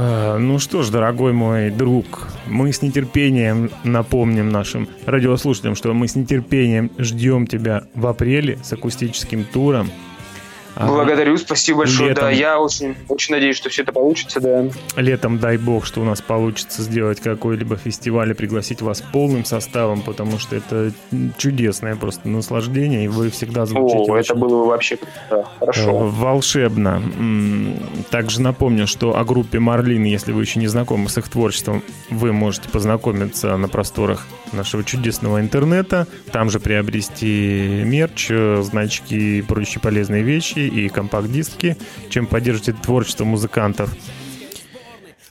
А, 0.00 0.38
Ну 0.38 0.60
что 0.60 0.82
ж, 0.82 0.90
дорогой 0.90 1.32
мой 1.32 1.70
друг, 1.70 2.28
мы 2.46 2.72
с 2.72 2.82
нетерпением 2.82 3.68
напомним 3.82 4.48
нашим 4.48 4.88
радиослушателям, 5.06 5.74
что 5.74 5.92
мы 5.92 6.06
с 6.06 6.14
нетерпением 6.14 6.92
ждем 6.98 7.48
тебя 7.48 7.82
в 7.96 8.06
апреле 8.06 8.58
с 8.62 8.72
акустическим 8.72 9.42
туром. 9.42 9.90
Благодарю, 10.86 11.36
спасибо 11.36 11.78
большое, 11.78 12.14
да, 12.14 12.30
летом. 12.30 12.38
я 12.38 12.60
очень, 12.60 12.96
очень 13.08 13.34
надеюсь, 13.34 13.56
что 13.56 13.68
все 13.68 13.82
это 13.82 13.92
получится, 13.92 14.40
да. 14.40 14.64
Летом, 14.96 15.38
дай 15.38 15.56
бог, 15.56 15.84
что 15.84 16.00
у 16.00 16.04
нас 16.04 16.20
получится 16.20 16.82
сделать 16.82 17.20
какой-либо 17.20 17.76
фестиваль 17.76 18.30
и 18.30 18.34
пригласить 18.34 18.80
вас 18.80 19.02
полным 19.12 19.44
составом, 19.44 20.02
потому 20.02 20.38
что 20.38 20.56
это 20.56 20.92
чудесное 21.36 21.96
просто 21.96 22.28
наслаждение, 22.28 23.04
и 23.04 23.08
вы 23.08 23.30
всегда 23.30 23.66
звучите 23.66 23.98
О, 23.98 24.16
это 24.16 24.32
очень, 24.32 24.34
было 24.36 24.62
бы 24.62 24.66
вообще 24.68 24.98
да, 25.30 25.40
э, 25.40 25.44
хорошо. 25.58 25.98
волшебно. 25.98 27.02
М, 27.18 27.74
Также 28.10 28.40
напомню, 28.40 28.86
что 28.86 29.16
о 29.18 29.24
группе 29.24 29.58
Марлин, 29.58 30.04
если 30.04 30.32
вы 30.32 30.42
еще 30.42 30.60
не 30.60 30.68
знакомы 30.68 31.08
с 31.08 31.18
их 31.18 31.28
творчеством, 31.28 31.82
вы 32.10 32.32
можете 32.32 32.68
познакомиться 32.68 33.56
на 33.56 33.68
просторах 33.68 34.26
нашего 34.52 34.84
чудесного 34.84 35.40
интернета, 35.40 36.06
там 36.32 36.50
же 36.50 36.60
приобрести 36.60 37.82
мерч, 37.84 38.28
э, 38.30 38.62
значки 38.62 39.38
и 39.38 39.42
прочие 39.42 39.80
полезные 39.80 40.22
вещи 40.22 40.67
и 40.68 40.88
компакт-диски, 40.88 41.76
чем 42.10 42.26
поддержите 42.26 42.72
творчество 42.72 43.24
музыкантов. 43.24 43.94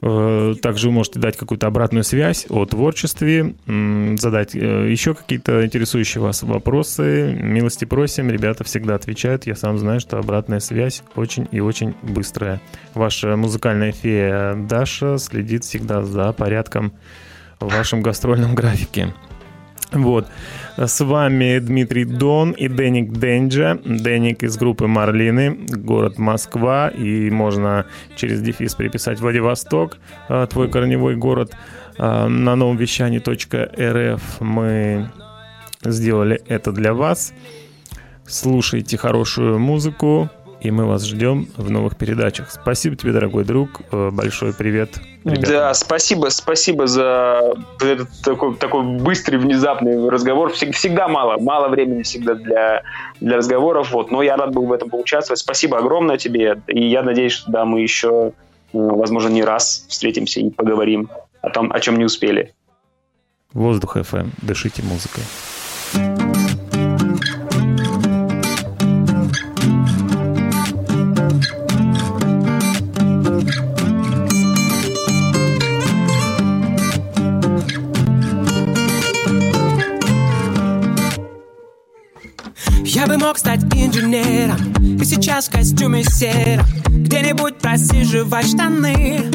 Э, 0.01 0.53
Также 0.61 0.87
вы 0.87 0.93
можете 0.93 1.19
дать 1.19 1.37
какую-то 1.37 1.67
обратную 1.67 2.03
связь 2.03 2.45
о 2.49 2.65
творчестве, 2.65 3.55
задать 3.65 4.55
э, 4.55 4.91
еще 4.91 5.13
какие-то 5.13 5.65
интересующие 5.65 6.21
вас 6.21 6.43
вопросы. 6.43 7.37
Милости 7.41 7.85
просим, 7.85 8.29
ребята 8.29 8.63
всегда 8.63 8.95
отвечают. 8.95 9.47
Я 9.47 9.55
сам 9.55 9.77
знаю, 9.77 9.99
что 9.99 10.17
обратная 10.17 10.59
связь 10.59 11.03
очень 11.15 11.47
и 11.51 11.59
очень 11.59 11.95
быстрая. 12.03 12.61
Ваша 12.93 13.35
музыкальная 13.35 13.91
фея 13.91 14.55
Даша 14.55 15.17
следит 15.17 15.63
всегда 15.63 16.03
за 16.03 16.31
порядком 16.31 16.93
в 17.59 17.73
вашем 17.73 18.01
гастрольном 18.01 18.53
графике. 18.53 19.13
Вот. 19.91 20.27
С 20.77 21.03
вами 21.03 21.59
Дмитрий 21.59 22.05
Дон 22.05 22.51
и 22.51 22.67
Деник 22.67 23.13
Денджа. 23.13 23.79
Деник 23.85 24.43
из 24.43 24.57
группы 24.57 24.87
Марлины, 24.87 25.57
город 25.69 26.17
Москва. 26.17 26.89
И 26.89 27.29
можно 27.29 27.85
через 28.15 28.41
дефис 28.41 28.75
приписать 28.75 29.19
Владивосток, 29.19 29.97
а, 30.29 30.45
твой 30.47 30.69
корневой 30.69 31.15
город. 31.15 31.55
А, 31.97 32.27
На 32.27 32.55
новом 32.55 32.77
вещании.рф 32.77 34.41
мы 34.41 35.09
сделали 35.83 36.41
это 36.47 36.71
для 36.71 36.93
вас. 36.93 37.33
Слушайте 38.25 38.97
хорошую 38.97 39.57
музыку, 39.57 40.29
и 40.61 40.71
мы 40.71 40.85
вас 40.85 41.05
ждем 41.05 41.47
в 41.55 41.69
новых 41.69 41.97
передачах. 41.97 42.49
Спасибо 42.49 42.95
тебе, 42.95 43.11
дорогой 43.13 43.43
друг. 43.45 43.81
Э, 43.91 44.09
Большой 44.11 44.53
привет. 44.53 44.97
ребятам. 45.23 45.43
Да, 45.51 45.73
спасибо, 45.73 46.29
спасибо 46.29 46.87
за 46.87 47.53
этот 47.79 48.09
такой, 48.23 48.55
такой 48.55 48.83
быстрый, 48.97 49.37
внезапный 49.37 50.09
разговор. 50.09 50.51
Всег- 50.51 50.71
Всегда 50.71 51.07
мало, 51.07 51.37
мало 51.39 51.67
времени 51.67 52.01
всегда 52.03 52.33
для, 52.35 52.81
для 53.21 53.37
разговоров, 53.37 53.91
вот, 53.91 54.09
но 54.11 54.21
я 54.23 54.35
рад 54.35 54.53
был 54.53 54.65
в 54.65 54.71
этом 54.71 54.89
поучаствовать. 54.89 55.39
Спасибо 55.39 55.77
огромное 55.77 56.17
тебе, 56.17 56.61
и 56.67 56.87
я 56.87 57.03
надеюсь, 57.03 57.33
что 57.33 57.51
да, 57.51 57.65
мы 57.65 57.81
еще, 57.81 58.31
э, 58.31 58.31
возможно, 58.73 59.29
не 59.29 59.43
раз 59.43 59.85
встретимся 59.89 60.39
и 60.39 60.49
поговорим 60.49 61.09
о 61.41 61.49
том, 61.49 61.71
о 61.71 61.79
чем 61.79 61.97
не 61.97 62.05
успели. 62.05 62.53
Воздух 63.53 63.97
FM. 63.97 64.29
Дышите 64.41 64.83
музыкой. 64.83 65.23
Мог 83.37 83.39
стать 83.39 83.63
инженером. 83.75 84.57
И 84.79 85.03
сейчас 85.03 85.47
в 85.47 85.51
костюме 85.51 86.03
сером 86.03 86.65
Где-нибудь 86.87 87.57
просиживать 87.57 88.47
штаны. 88.47 89.25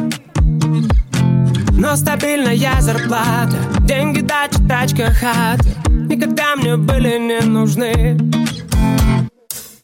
Но 1.72 1.96
стабильная 1.96 2.80
зарплата. 2.80 3.56
Деньги, 3.80 4.20
дача, 4.20 4.58
тачка, 4.68 5.12
хата 5.12 5.64
Никогда 5.88 6.56
мне 6.56 6.76
были 6.76 7.18
не 7.18 7.46
нужны. 7.46 8.18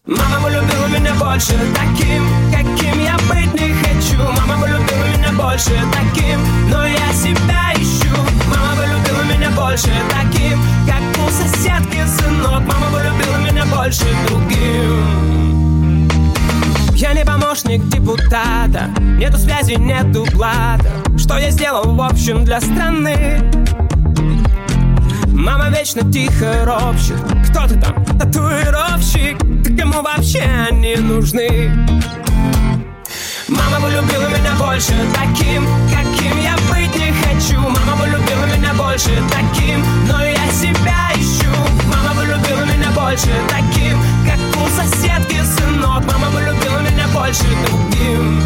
Мама 0.07 0.49
любила 0.49 0.87
меня 0.87 1.15
больше 1.15 1.55
таким, 1.75 2.25
каким 2.51 3.05
я 3.05 3.17
быть 3.29 3.61
не 3.61 3.75
хочу. 3.75 4.23
Мама 4.47 4.67
любила 4.67 5.05
меня 5.17 5.33
больше 5.33 5.79
таким, 5.93 6.41
но 6.71 6.87
я 6.87 7.13
себя 7.13 7.73
ищу. 7.75 8.15
Мама 8.49 8.85
любила 8.87 9.23
меня 9.37 9.51
больше 9.51 9.91
таким, 10.11 10.59
как 10.87 11.03
у 11.27 11.31
соседки 11.31 12.05
сынок. 12.07 12.63
Мама 12.63 13.03
любила 13.03 13.37
меня 13.37 13.48
больше 13.75 14.05
другим 14.27 16.09
Я 16.95 17.13
не 17.13 17.25
помощник 17.25 17.87
депутата, 17.89 18.91
нету 19.19 19.39
связи, 19.39 19.75
нету 19.75 20.27
блата 20.33 20.91
Что 21.17 21.39
я 21.39 21.51
сделал 21.51 21.95
в 21.95 22.03
общем 22.03 22.45
для 22.45 22.61
страны? 22.61 23.43
Мама 25.29 25.69
вечно 25.71 26.11
тихо 26.11 26.65
ропщет 26.65 27.21
Кто 27.49 27.67
ты 27.67 27.79
там, 27.81 28.05
татуировщик? 28.05 29.39
Ты 29.63 29.77
кому 29.77 30.03
вообще 30.03 30.43
они 30.69 30.97
нужны? 30.97 31.71
Мама 33.49 33.81
бы 33.81 33.89
любила 33.91 34.29
меня 34.29 34.55
больше 34.59 34.93
таким, 35.15 35.67
каким 35.89 36.39
я 36.43 36.57
быть 36.69 36.95
не 36.97 37.13
хочу 37.13 37.61
Мама 37.61 37.97
бы 37.97 38.07
любила 38.07 38.45
меня 38.57 38.75
больше 38.75 39.23
таким, 39.31 39.83
меня 42.89 43.01
больше 43.01 43.29
таким 43.49 43.99
Как 44.25 44.63
у 44.63 44.69
соседки 44.69 45.37
сынок. 45.43 46.05
Мама 46.07 46.31
полюбила 46.33 46.81
меня 46.81 47.07
больше 47.15 47.45
другим. 47.67 48.41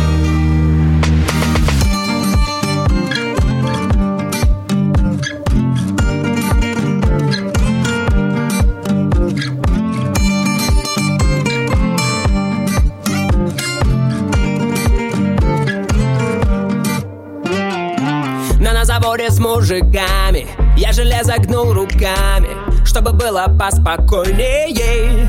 На 18.60 18.84
заводе 18.84 19.30
с 19.30 19.38
мужиками 19.38 20.46
Я 20.76 20.92
железо 20.92 21.34
гнул 21.38 21.72
руками. 21.72 22.61
Чтобы 22.92 23.12
было 23.14 23.48
поспокойнее. 23.58 24.70
Yeah. 24.70 25.26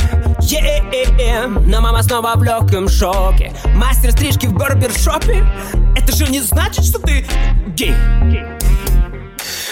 Но 1.65 1.79
мама 1.79 2.03
снова 2.03 2.33
в 2.35 2.43
легком 2.43 2.89
шоке. 2.89 3.53
Мастер 3.75 4.11
стрижки 4.11 4.47
в 4.47 4.53
барбершопе. 4.53 5.45
Это 5.95 6.13
же 6.13 6.27
не 6.27 6.41
значит, 6.41 6.83
что 6.83 6.99
ты 6.99 7.25
гей. 7.67 7.95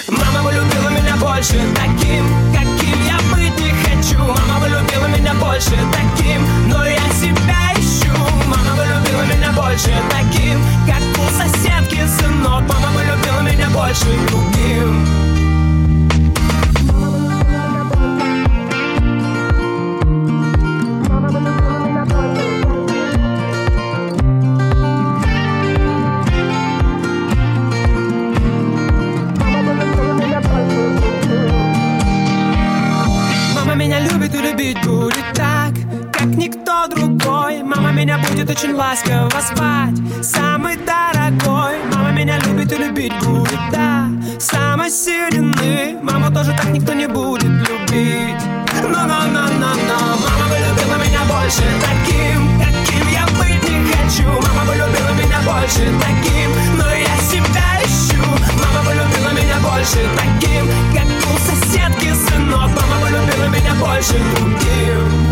Мама 0.08 0.42
полюбила 0.42 0.88
меня 0.88 1.18
больше 1.18 1.60
таким, 1.76 2.26
каким 2.54 2.96
я 3.06 3.20
быть 3.36 3.60
не 3.60 3.74
хочу. 3.84 4.20
Мама 4.20 4.62
полюбила 4.62 5.08
меня 5.08 5.34
больше 5.34 5.78
таким, 5.92 6.48
но 6.70 6.86
я 6.86 7.12
себя 7.12 7.74
ищу. 7.76 8.14
Мама 8.48 8.74
полюбила 8.78 9.24
меня 9.36 9.52
больше 9.52 9.94
таким, 10.10 10.64
как 10.88 11.04
у 11.20 11.28
соседки 11.38 12.08
сынок. 12.08 12.64
Мама 12.70 12.88
полюбила 12.96 13.42
меня 13.42 13.70
больше 13.70 14.08
другим 14.30 15.21
любить 34.62 34.86
будет 34.86 35.26
так, 35.34 35.74
как 36.14 36.28
никто 36.28 36.88
другой. 36.88 37.64
Мама 37.64 37.92
меня 37.92 38.20
будет 38.20 38.50
очень 38.50 38.74
ласково 38.74 39.30
спать 39.42 39.98
Самый 40.22 40.78
дорогой. 40.78 41.78
Мама 41.94 42.12
меня 42.12 42.38
любит 42.40 42.72
и 42.72 42.76
любить 42.76 43.14
будет, 43.24 43.60
да. 43.72 44.08
Самой 44.40 44.92
сильны 44.92 45.98
Маму 46.02 46.32
тоже 46.34 46.52
так 46.52 46.70
никто 46.70 46.94
не 46.94 47.08
будет 47.08 47.44
любить. 47.44 48.42
Но-но-но-но-но. 48.84 50.00
Мама 50.24 50.46
бы 50.50 50.58
любила 50.66 50.98
меня 51.06 51.22
больше 51.28 51.64
таким, 51.88 52.60
каким 52.60 53.08
я 53.12 53.26
быть 53.40 53.64
не 53.70 53.92
хочу. 53.92 54.30
Мама 54.30 54.66
бы 54.68 54.74
любила 54.74 55.12
меня 55.14 55.40
больше 55.44 55.92
таким, 56.06 56.78
но 56.78 56.88
я 56.90 57.18
себя 57.18 57.80
ищу. 57.84 58.22
Мама 58.62 58.86
бы 58.86 58.94
любила 58.94 59.32
меня 59.32 59.58
больше 59.60 60.08
таким. 60.18 60.51
больше 63.82 64.14
другим. 64.36 65.31